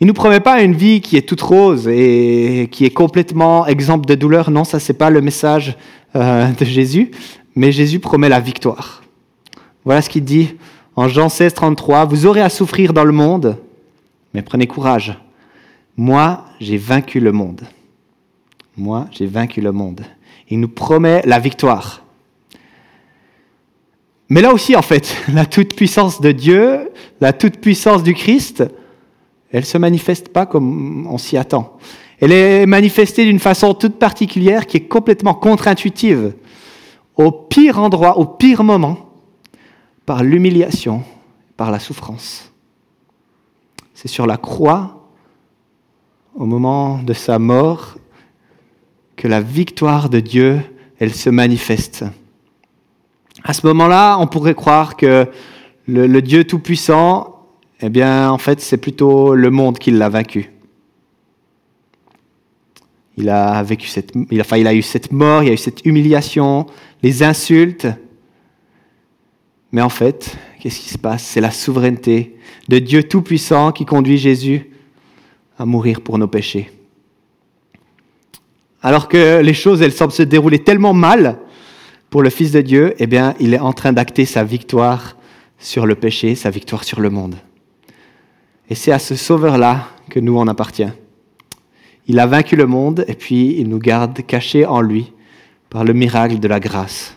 Il 0.00 0.04
ne 0.04 0.08
nous 0.08 0.14
promet 0.14 0.40
pas 0.40 0.60
une 0.60 0.74
vie 0.74 1.00
qui 1.00 1.16
est 1.16 1.22
toute 1.22 1.40
rose 1.40 1.88
et 1.88 2.68
qui 2.70 2.84
est 2.84 2.90
complètement 2.90 3.66
exemple 3.66 4.04
de 4.04 4.14
douleur. 4.14 4.50
Non, 4.50 4.64
ça, 4.64 4.76
n'est 4.76 4.94
pas 4.94 5.08
le 5.08 5.22
message 5.22 5.76
euh, 6.14 6.48
de 6.50 6.64
Jésus. 6.66 7.10
Mais 7.56 7.72
Jésus 7.72 7.98
promet 7.98 8.28
la 8.28 8.38
victoire. 8.38 9.02
Voilà 9.84 10.02
ce 10.02 10.10
qu'il 10.10 10.24
dit 10.24 10.56
en 10.94 11.08
Jean 11.08 11.28
16, 11.28 11.54
33. 11.54 12.04
Vous 12.04 12.26
aurez 12.26 12.42
à 12.42 12.50
souffrir 12.50 12.92
dans 12.92 13.04
le 13.04 13.12
monde, 13.12 13.56
mais 14.34 14.42
prenez 14.42 14.66
courage. 14.66 15.18
Moi, 15.96 16.44
j'ai 16.60 16.76
vaincu 16.76 17.18
le 17.18 17.32
monde. 17.32 17.62
Moi, 18.76 19.06
j'ai 19.10 19.26
vaincu 19.26 19.62
le 19.62 19.72
monde. 19.72 20.02
Il 20.50 20.60
nous 20.60 20.68
promet 20.68 21.22
la 21.24 21.38
victoire. 21.38 22.02
Mais 24.28 24.42
là 24.42 24.52
aussi, 24.52 24.76
en 24.76 24.82
fait, 24.82 25.16
la 25.32 25.46
toute-puissance 25.46 26.20
de 26.20 26.32
Dieu, 26.32 26.90
la 27.20 27.32
toute-puissance 27.32 28.02
du 28.02 28.12
Christ, 28.12 28.64
elle 29.50 29.60
ne 29.60 29.66
se 29.66 29.78
manifeste 29.78 30.28
pas 30.28 30.44
comme 30.44 31.06
on 31.06 31.16
s'y 31.16 31.38
attend. 31.38 31.78
Elle 32.20 32.32
est 32.32 32.66
manifestée 32.66 33.24
d'une 33.24 33.38
façon 33.38 33.72
toute 33.74 33.98
particulière 33.98 34.66
qui 34.66 34.78
est 34.78 34.88
complètement 34.88 35.34
contre-intuitive. 35.34 36.34
Au 37.16 37.32
pire 37.32 37.78
endroit, 37.78 38.18
au 38.18 38.26
pire 38.26 38.62
moment, 38.62 38.98
par 40.04 40.22
l'humiliation, 40.22 41.02
par 41.56 41.70
la 41.70 41.78
souffrance. 41.78 42.52
C'est 43.94 44.08
sur 44.08 44.26
la 44.26 44.36
croix, 44.36 45.08
au 46.34 46.44
moment 46.44 47.02
de 47.02 47.12
sa 47.14 47.38
mort, 47.38 47.96
que 49.16 49.26
la 49.26 49.40
victoire 49.40 50.10
de 50.10 50.20
Dieu, 50.20 50.60
elle 50.98 51.14
se 51.14 51.30
manifeste. 51.30 52.04
À 53.42 53.52
ce 53.54 53.66
moment-là, 53.66 54.18
on 54.18 54.26
pourrait 54.26 54.54
croire 54.54 54.96
que 54.96 55.26
le, 55.86 56.20
Dieu 56.20 56.44
Tout-Puissant 56.44 57.32
eh 57.80 57.90
bien, 57.90 58.30
en 58.30 58.38
fait, 58.38 58.60
c'est 58.60 58.78
plutôt 58.78 59.34
le 59.34 59.50
monde 59.50 59.78
qui 59.78 59.90
l'a 59.90 60.08
vaincu. 60.08 60.50
Il 63.16 63.30
a, 63.30 63.62
vécu 63.62 63.86
eu 63.86 64.82
cette 64.82 65.12
mort, 65.12 65.42
il 65.42 65.48
a 65.50 65.54
eu 65.54 65.56
cette 65.56 65.86
humiliation, 65.86 66.66
les 67.02 67.22
insultes. 67.22 67.86
Mais 69.72 69.80
en 69.80 69.88
fait, 69.88 70.36
qu'est-ce 70.60 70.80
qui 70.80 70.88
se 70.90 70.98
passe? 70.98 71.24
C'est 71.24 71.40
la 71.40 71.50
souveraineté 71.50 72.36
de 72.68 72.78
Dieu 72.78 73.04
Tout-Puissant 73.04 73.72
qui 73.72 73.86
conduit 73.86 74.18
Jésus 74.18 74.70
à 75.58 75.64
mourir 75.64 76.02
pour 76.02 76.18
nos 76.18 76.28
péchés. 76.28 76.70
Alors 78.82 79.08
que 79.08 79.40
les 79.40 79.54
choses, 79.54 79.82
elles 79.82 79.92
semblent 79.92 80.12
se 80.12 80.22
dérouler 80.22 80.58
tellement 80.58 80.92
mal 80.92 81.38
pour 82.10 82.22
le 82.22 82.30
Fils 82.30 82.52
de 82.52 82.60
Dieu, 82.60 82.94
eh 82.98 83.06
bien, 83.06 83.34
il 83.40 83.54
est 83.54 83.58
en 83.58 83.72
train 83.72 83.92
d'acter 83.92 84.26
sa 84.26 84.44
victoire 84.44 85.16
sur 85.58 85.86
le 85.86 85.94
péché, 85.94 86.34
sa 86.34 86.50
victoire 86.50 86.84
sur 86.84 87.00
le 87.00 87.10
monde. 87.10 87.36
Et 88.68 88.74
c'est 88.74 88.92
à 88.92 88.98
ce 88.98 89.16
Sauveur-là 89.16 89.88
que 90.10 90.20
nous 90.20 90.36
en 90.36 90.46
appartient. 90.46 90.88
Il 92.08 92.18
a 92.20 92.26
vaincu 92.26 92.56
le 92.56 92.66
monde 92.66 93.04
et 93.08 93.14
puis 93.14 93.56
il 93.58 93.68
nous 93.68 93.78
garde 93.78 94.24
cachés 94.26 94.64
en 94.64 94.80
lui 94.80 95.12
par 95.70 95.84
le 95.84 95.92
miracle 95.92 96.38
de 96.38 96.48
la 96.48 96.60
grâce. 96.60 97.16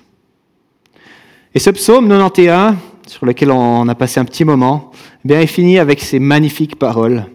Et 1.53 1.59
ce 1.59 1.69
psaume 1.69 2.09
91, 2.09 2.75
sur 3.07 3.25
lequel 3.25 3.51
on 3.51 3.87
a 3.87 3.95
passé 3.95 4.19
un 4.19 4.25
petit 4.25 4.45
moment, 4.45 4.91
eh 5.25 5.27
bien, 5.27 5.79
avec 5.79 5.99
ces 5.99 6.19
magnifiques 6.19 6.77
paroles. 6.77 7.25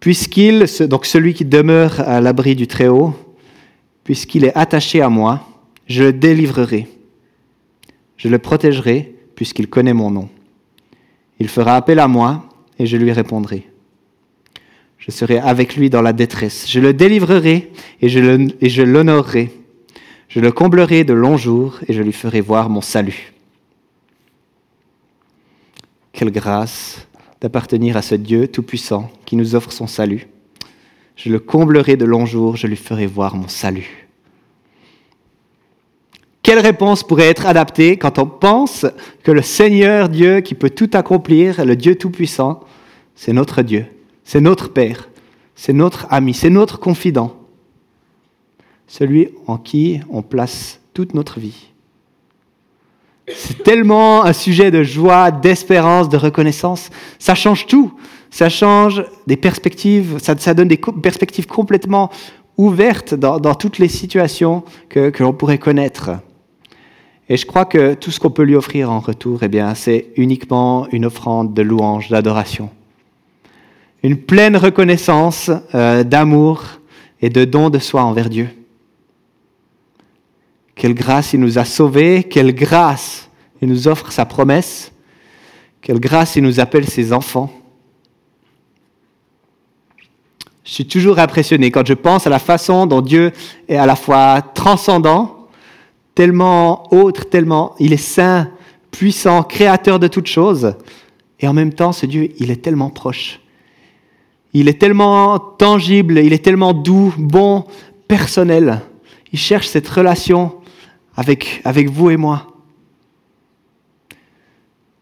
Puisqu'il, 0.00 0.66
donc 0.88 1.06
celui 1.06 1.32
qui 1.32 1.44
demeure 1.44 2.00
à 2.00 2.20
l'abri 2.20 2.54
du 2.54 2.66
Très-Haut, 2.66 3.14
puisqu'il 4.04 4.44
est 4.44 4.56
attaché 4.56 5.00
à 5.00 5.08
moi, 5.08 5.48
je 5.86 6.04
le 6.04 6.12
délivrerai. 6.12 6.88
Je 8.16 8.28
le 8.28 8.38
protégerai 8.38 9.14
puisqu'il 9.34 9.68
connaît 9.68 9.94
mon 9.94 10.10
nom. 10.10 10.28
Il 11.40 11.48
fera 11.48 11.76
appel 11.76 11.98
à 11.98 12.08
moi 12.08 12.44
et 12.78 12.86
je 12.86 12.96
lui 12.96 13.12
répondrai. 13.12 13.66
Je 15.04 15.10
serai 15.10 15.38
avec 15.38 15.76
lui 15.76 15.90
dans 15.90 16.00
la 16.00 16.14
détresse. 16.14 16.66
Je 16.66 16.80
le 16.80 16.94
délivrerai 16.94 17.70
et 18.00 18.08
je 18.08 18.82
l'honorerai. 18.82 19.50
Je 20.28 20.40
le 20.40 20.50
comblerai 20.50 21.04
de 21.04 21.12
longs 21.12 21.36
jours 21.36 21.78
et 21.86 21.92
je 21.92 22.00
lui 22.00 22.12
ferai 22.12 22.40
voir 22.40 22.70
mon 22.70 22.80
salut. 22.80 23.34
Quelle 26.12 26.30
grâce 26.30 27.06
d'appartenir 27.42 27.98
à 27.98 28.02
ce 28.02 28.14
Dieu 28.14 28.48
tout-puissant 28.48 29.10
qui 29.26 29.36
nous 29.36 29.54
offre 29.54 29.72
son 29.72 29.86
salut. 29.86 30.26
Je 31.16 31.28
le 31.28 31.38
comblerai 31.38 31.96
de 31.96 32.06
longs 32.06 32.24
jours, 32.24 32.56
je 32.56 32.66
lui 32.66 32.76
ferai 32.76 33.06
voir 33.06 33.36
mon 33.36 33.48
salut. 33.48 34.08
Quelle 36.42 36.60
réponse 36.60 37.04
pourrait 37.04 37.28
être 37.28 37.44
adaptée 37.44 37.98
quand 37.98 38.18
on 38.18 38.26
pense 38.26 38.86
que 39.22 39.32
le 39.32 39.42
Seigneur 39.42 40.08
Dieu 40.08 40.40
qui 40.40 40.54
peut 40.54 40.70
tout 40.70 40.90
accomplir, 40.94 41.62
le 41.66 41.76
Dieu 41.76 41.96
Tout-Puissant, 41.96 42.60
c'est 43.14 43.34
notre 43.34 43.60
Dieu, 43.60 43.86
c'est 44.24 44.40
notre 44.40 44.72
Père, 44.72 45.08
c'est 45.54 45.72
notre 45.72 46.06
ami, 46.10 46.34
c'est 46.34 46.50
notre 46.50 46.78
confident, 46.78 47.36
celui 48.86 49.28
en 49.46 49.58
qui 49.58 50.00
on 50.10 50.22
place 50.22 50.80
toute 50.92 51.14
notre 51.14 51.40
vie. 51.40 51.68
C'est 53.28 53.62
tellement 53.62 54.24
un 54.24 54.34
sujet 54.34 54.70
de 54.70 54.82
joie, 54.82 55.30
d'espérance, 55.30 56.10
de 56.10 56.18
reconnaissance. 56.18 56.90
Ça 57.18 57.34
change 57.34 57.66
tout. 57.66 57.94
Ça 58.30 58.50
change 58.50 59.04
des 59.26 59.36
perspectives, 59.36 60.18
ça, 60.18 60.54
donne 60.54 60.68
des 60.68 60.80
perspectives 61.02 61.46
complètement 61.46 62.10
ouvertes 62.56 63.14
dans, 63.14 63.54
toutes 63.54 63.78
les 63.78 63.88
situations 63.88 64.64
que 64.88 65.12
l'on 65.20 65.32
pourrait 65.32 65.58
connaître. 65.58 66.10
Et 67.28 67.36
je 67.36 67.46
crois 67.46 67.64
que 67.64 67.94
tout 67.94 68.10
ce 68.10 68.20
qu'on 68.20 68.30
peut 68.30 68.42
lui 68.42 68.56
offrir 68.56 68.90
en 68.90 69.00
retour, 69.00 69.42
eh 69.42 69.48
bien, 69.48 69.74
c'est 69.74 70.08
uniquement 70.16 70.86
une 70.92 71.06
offrande 71.06 71.54
de 71.54 71.62
louange, 71.62 72.10
d'adoration. 72.10 72.70
Une 74.04 74.18
pleine 74.18 74.58
reconnaissance 74.58 75.50
euh, 75.74 76.04
d'amour 76.04 76.62
et 77.22 77.30
de 77.30 77.46
don 77.46 77.70
de 77.70 77.78
soi 77.78 78.02
envers 78.02 78.28
Dieu. 78.28 78.50
Quelle 80.74 80.92
grâce 80.92 81.32
il 81.32 81.40
nous 81.40 81.58
a 81.58 81.64
sauvés, 81.64 82.22
quelle 82.22 82.54
grâce 82.54 83.30
il 83.62 83.68
nous 83.68 83.88
offre 83.88 84.12
sa 84.12 84.26
promesse. 84.26 84.92
Quelle 85.80 86.00
grâce 86.00 86.36
il 86.36 86.42
nous 86.42 86.60
appelle 86.60 86.86
ses 86.86 87.14
enfants. 87.14 87.50
Je 90.64 90.70
suis 90.70 90.86
toujours 90.86 91.18
impressionné 91.18 91.70
quand 91.70 91.86
je 91.86 91.94
pense 91.94 92.26
à 92.26 92.30
la 92.30 92.38
façon 92.38 92.84
dont 92.84 93.00
Dieu 93.00 93.32
est 93.68 93.76
à 93.76 93.86
la 93.86 93.96
fois 93.96 94.42
transcendant, 94.42 95.48
tellement 96.14 96.92
autre, 96.92 97.30
tellement 97.30 97.74
il 97.78 97.94
est 97.94 97.96
saint, 97.96 98.50
puissant, 98.90 99.42
créateur 99.44 99.98
de 99.98 100.08
toutes 100.08 100.26
choses, 100.26 100.74
et 101.40 101.48
en 101.48 101.54
même 101.54 101.72
temps, 101.72 101.92
ce 101.92 102.04
Dieu, 102.04 102.32
il 102.38 102.50
est 102.50 102.62
tellement 102.62 102.90
proche. 102.90 103.40
Il 104.54 104.68
est 104.68 104.80
tellement 104.80 105.38
tangible, 105.40 106.18
il 106.18 106.32
est 106.32 106.44
tellement 106.44 106.72
doux, 106.72 107.12
bon, 107.18 107.64
personnel. 108.06 108.82
Il 109.32 109.38
cherche 109.38 109.66
cette 109.66 109.88
relation 109.88 110.54
avec, 111.16 111.90
vous 111.90 112.10
et 112.10 112.16
moi. 112.16 112.46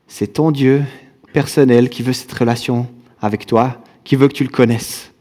C'est 0.09 0.35
ton 0.35 0.51
Dieu 0.51 0.83
personnel 1.35 1.91
qui 1.91 2.03
veut 2.03 2.15
cette 2.15 2.33
relation 2.33 2.87
avec 3.21 3.45
toi, 3.45 3.83
qui 4.05 4.17
veut 4.17 4.29
que 4.29 4.33
tu 4.33 4.45
le 4.45 4.51
connaisses. 4.51 5.13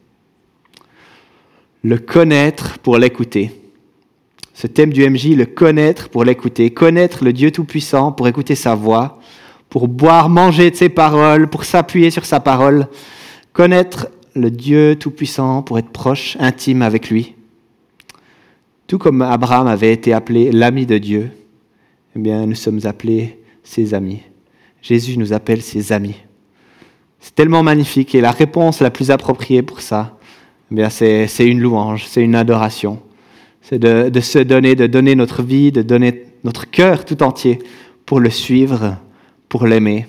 Le 1.83 1.97
connaître 1.97 2.79
pour 2.79 2.97
l'écouter. 2.97 3.51
Ce 4.53 4.67
thème 4.67 4.93
du 4.93 5.09
MJ, 5.09 5.35
le 5.35 5.45
connaître 5.45 6.07
pour 6.07 6.23
l'écouter. 6.23 6.71
Connaître 6.71 7.25
le 7.25 7.33
Dieu 7.33 7.51
Tout-Puissant 7.51 8.13
pour 8.13 8.29
écouter 8.29 8.55
sa 8.55 8.75
voix, 8.75 9.19
pour 9.69 9.89
boire, 9.89 10.29
manger 10.29 10.71
de 10.71 10.75
ses 10.75 10.89
paroles, 10.89 11.49
pour 11.49 11.65
s'appuyer 11.65 12.11
sur 12.11 12.25
sa 12.25 12.39
parole. 12.39 12.87
Connaître 13.51 14.07
le 14.35 14.51
Dieu 14.51 14.95
Tout-Puissant 14.95 15.61
pour 15.61 15.79
être 15.79 15.89
proche, 15.89 16.37
intime 16.39 16.81
avec 16.81 17.09
lui. 17.09 17.35
Tout 18.87 18.97
comme 18.97 19.21
Abraham 19.21 19.67
avait 19.67 19.93
été 19.93 20.13
appelé 20.13 20.51
l'ami 20.51 20.85
de 20.85 20.97
Dieu, 20.97 21.31
eh 22.15 22.19
bien, 22.19 22.45
nous 22.45 22.55
sommes 22.55 22.81
appelés 22.83 23.39
ses 23.63 23.93
amis. 23.93 24.21
Jésus 24.81 25.17
nous 25.17 25.33
appelle 25.33 25.61
ses 25.61 25.91
amis. 25.91 26.15
C'est 27.19 27.35
tellement 27.35 27.63
magnifique 27.63 28.15
et 28.15 28.21
la 28.21 28.31
réponse 28.31 28.81
la 28.81 28.89
plus 28.89 29.11
appropriée 29.11 29.61
pour 29.61 29.81
ça, 29.81 30.17
eh 30.71 30.75
bien, 30.75 30.89
c'est, 30.89 31.27
une 31.39 31.59
louange, 31.59 32.05
c'est 32.07 32.21
une 32.21 32.35
adoration. 32.35 32.99
C'est 33.61 33.79
de, 33.79 34.09
de, 34.09 34.19
se 34.19 34.39
donner, 34.39 34.75
de 34.75 34.87
donner 34.87 35.15
notre 35.15 35.43
vie, 35.43 35.71
de 35.71 35.81
donner 35.81 36.23
notre 36.43 36.69
cœur 36.69 37.05
tout 37.05 37.21
entier 37.21 37.59
pour 38.05 38.19
le 38.19 38.29
suivre, 38.29 38.97
pour 39.49 39.67
l'aimer. 39.67 40.07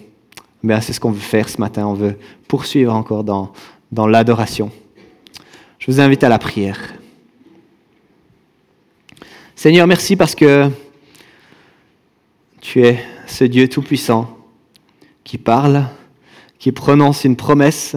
Eh 0.64 0.66
bien, 0.66 0.80
c'est 0.80 0.92
ce 0.92 1.00
qu'on 1.00 1.10
veut 1.10 1.20
faire 1.20 1.48
ce 1.48 1.60
matin. 1.60 1.86
On 1.86 1.94
veut 1.94 2.16
poursuivre 2.48 2.94
encore 2.94 3.24
dans, 3.24 3.52
dans 3.92 4.06
l'adoration. 4.06 4.72
Je 5.78 5.90
vous 5.90 6.00
invite 6.00 6.24
à 6.24 6.28
la 6.28 6.38
prière. 6.38 6.94
Seigneur, 9.54 9.86
merci 9.86 10.16
parce 10.16 10.34
que 10.34 10.70
tu 12.60 12.84
es 12.84 12.98
ce 13.26 13.44
Dieu 13.44 13.68
tout-puissant 13.68 14.36
qui 15.24 15.38
parle, 15.38 15.84
qui 16.58 16.72
prononce 16.72 17.24
une 17.24 17.36
promesse 17.36 17.96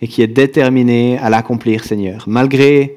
et 0.00 0.08
qui 0.08 0.22
est 0.22 0.26
déterminé 0.26 1.18
à 1.18 1.30
l'accomplir, 1.30 1.84
Seigneur. 1.84 2.24
Malgré 2.26 2.96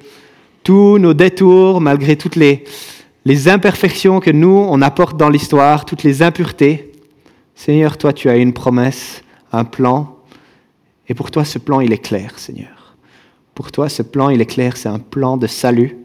tous 0.64 0.98
nos 0.98 1.14
détours, 1.14 1.82
malgré 1.82 2.16
toutes 2.16 2.36
les, 2.36 2.64
imperfections 3.48 4.20
que 4.20 4.32
nous, 4.32 4.66
on 4.70 4.82
apporte 4.82 5.18
dans 5.18 5.30
l'histoire, 5.30 5.86
toutes 5.86 6.04
les 6.04 6.22
impuretés, 6.22 6.92
Seigneur, 7.56 7.98
toi, 7.98 8.14
tu 8.14 8.30
as 8.30 8.38
une 8.38 8.54
promesse, 8.54 9.24
un 9.52 9.66
plan, 9.66 10.21
et 11.12 11.14
pour 11.14 11.30
toi, 11.30 11.44
ce 11.44 11.60
plan, 11.60 11.82
il 11.82 11.92
est 11.92 11.98
clair, 11.98 12.40
Seigneur. 12.40 12.96
Pour 13.54 13.70
toi, 13.70 13.90
ce 13.90 14.02
plan, 14.02 14.30
il 14.30 14.40
est 14.40 14.46
clair, 14.46 14.78
c'est 14.78 14.88
un 14.88 14.98
plan 14.98 15.36
de 15.36 15.46
salut, 15.46 15.98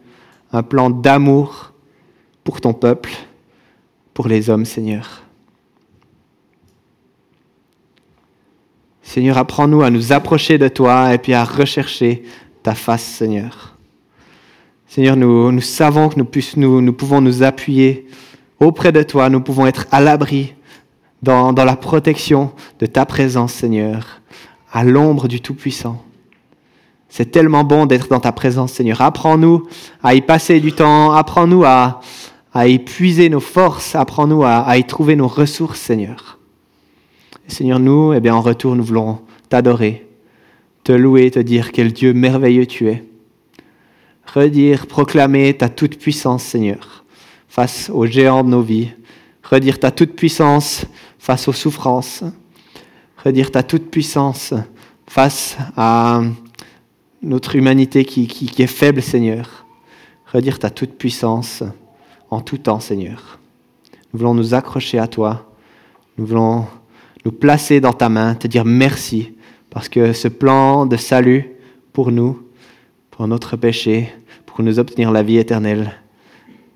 un 0.52 0.64
plan 0.64 0.90
d'amour 0.90 1.72
pour 2.42 2.60
ton 2.60 2.72
peuple, 2.72 3.12
pour 4.14 4.26
les 4.26 4.50
hommes, 4.50 4.64
Seigneur. 4.64 5.22
Seigneur, 9.00 9.38
apprends-nous 9.38 9.84
à 9.84 9.90
nous 9.90 10.12
approcher 10.12 10.58
de 10.58 10.66
toi 10.66 11.14
et 11.14 11.18
puis 11.18 11.34
à 11.34 11.44
rechercher 11.44 12.24
ta 12.64 12.74
face, 12.74 13.04
Seigneur. 13.04 13.76
Seigneur, 14.88 15.14
nous, 15.14 15.60
savons 15.60 16.08
que 16.08 16.18
nous, 16.56 16.80
nous, 16.80 16.92
pouvons 16.92 17.20
nous 17.20 17.44
appuyer 17.44 18.08
auprès 18.58 18.90
de 18.90 19.04
toi, 19.04 19.30
nous 19.30 19.40
pouvons 19.40 19.68
être 19.68 19.86
à 19.92 20.00
l'abri 20.00 20.56
dans 21.22 21.52
la 21.52 21.76
protection 21.76 22.50
de 22.80 22.86
ta 22.86 23.06
présence, 23.06 23.52
Seigneur, 23.52 24.20
à 24.72 24.84
l'ombre 24.84 25.28
du 25.28 25.40
Tout-Puissant. 25.40 26.02
C'est 27.08 27.30
tellement 27.30 27.64
bon 27.64 27.86
d'être 27.86 28.08
dans 28.08 28.20
ta 28.20 28.32
présence, 28.32 28.72
Seigneur. 28.72 29.00
Apprends-nous 29.00 29.66
à 30.02 30.14
y 30.14 30.20
passer 30.20 30.60
du 30.60 30.72
temps, 30.72 31.12
apprends-nous 31.12 31.64
à, 31.64 32.00
à 32.56 32.66
épuiser 32.68 33.28
nos 33.28 33.40
forces, 33.40 33.94
apprends-nous 33.94 34.42
à, 34.42 34.78
y 34.78 34.84
trouver 34.84 35.14
nos 35.14 35.28
ressources, 35.28 35.78
Seigneur. 35.78 36.38
Seigneur, 37.48 37.78
nous, 37.78 38.14
eh 38.14 38.20
bien, 38.20 38.34
en 38.34 38.40
retour, 38.40 38.74
nous 38.74 38.82
voulons 38.82 39.20
t'adorer, 39.50 40.06
te 40.82 40.92
louer, 40.92 41.30
te 41.30 41.38
dire 41.38 41.70
quel 41.70 41.92
Dieu 41.92 42.14
merveilleux 42.14 42.64
tu 42.64 42.88
es. 42.88 43.04
Redire, 44.24 44.86
proclamer 44.86 45.54
ta 45.54 45.68
toute-puissance, 45.68 46.42
Seigneur, 46.42 47.04
face 47.46 47.90
aux 47.92 48.06
géants 48.06 48.42
de 48.42 48.48
nos 48.48 48.62
vies. 48.62 48.88
Redire 49.42 49.78
ta 49.78 49.90
toute-puissance 49.90 50.86
face 51.18 51.48
aux 51.48 51.52
souffrances. 51.52 52.24
Redire 53.26 53.50
ta 53.50 53.64
toute-puissance 53.64 54.54
face 55.08 55.58
à 55.76 56.22
notre 57.22 57.56
humanité 57.56 58.04
qui, 58.04 58.28
qui, 58.28 58.62
est 58.62 58.68
faible, 58.68 59.02
Seigneur. 59.02 59.66
Redire 60.32 60.60
ta 60.60 60.70
toute-puissance 60.70 61.64
en 62.30 62.40
tout 62.40 62.58
temps, 62.58 62.78
Seigneur. 62.78 63.40
Nous 64.12 64.20
voulons 64.20 64.34
nous 64.34 64.54
accrocher 64.54 65.00
à 65.00 65.08
toi. 65.08 65.50
Nous 66.18 66.24
voulons 66.24 66.66
nous 67.24 67.32
placer 67.32 67.80
dans 67.80 67.92
ta 67.92 68.08
main, 68.08 68.36
te 68.36 68.46
dire 68.46 68.64
merci, 68.64 69.32
parce 69.70 69.88
que 69.88 70.12
ce 70.12 70.28
plan 70.28 70.86
de 70.86 70.96
salut 70.96 71.50
pour 71.92 72.12
nous, 72.12 72.40
pour 73.10 73.26
notre 73.26 73.56
péché, 73.56 74.08
pour 74.46 74.62
nous 74.62 74.78
obtenir 74.78 75.10
la 75.10 75.24
vie 75.24 75.38
éternelle, 75.38 76.00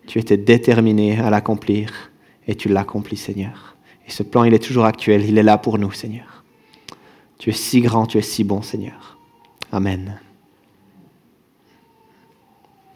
tu 0.09 0.19
étais 0.19 0.37
déterminé 0.37 1.21
à 1.21 1.31
l'accomplir 1.31 2.11
et 2.49 2.57
tu 2.57 2.69
l'accomplis, 2.69 3.19
Seigneur. 3.19 3.77
Et 4.09 4.11
ce 4.11 4.25
plan, 4.25 4.43
il 4.43 4.53
est 4.53 4.59
toujours 4.59 4.87
actuel, 4.87 5.25
il 5.25 5.39
est 5.39 5.45
là 5.45 5.57
pour 5.57 5.79
nous, 5.79 5.93
Seigneur. 5.93 6.40
Tu 7.41 7.49
es 7.49 7.55
si 7.55 7.81
grand, 7.81 8.07
tu 8.07 8.19
es 8.19 8.23
si 8.23 8.45
bon, 8.45 8.61
Seigneur. 8.61 9.17
Amen. 9.73 10.21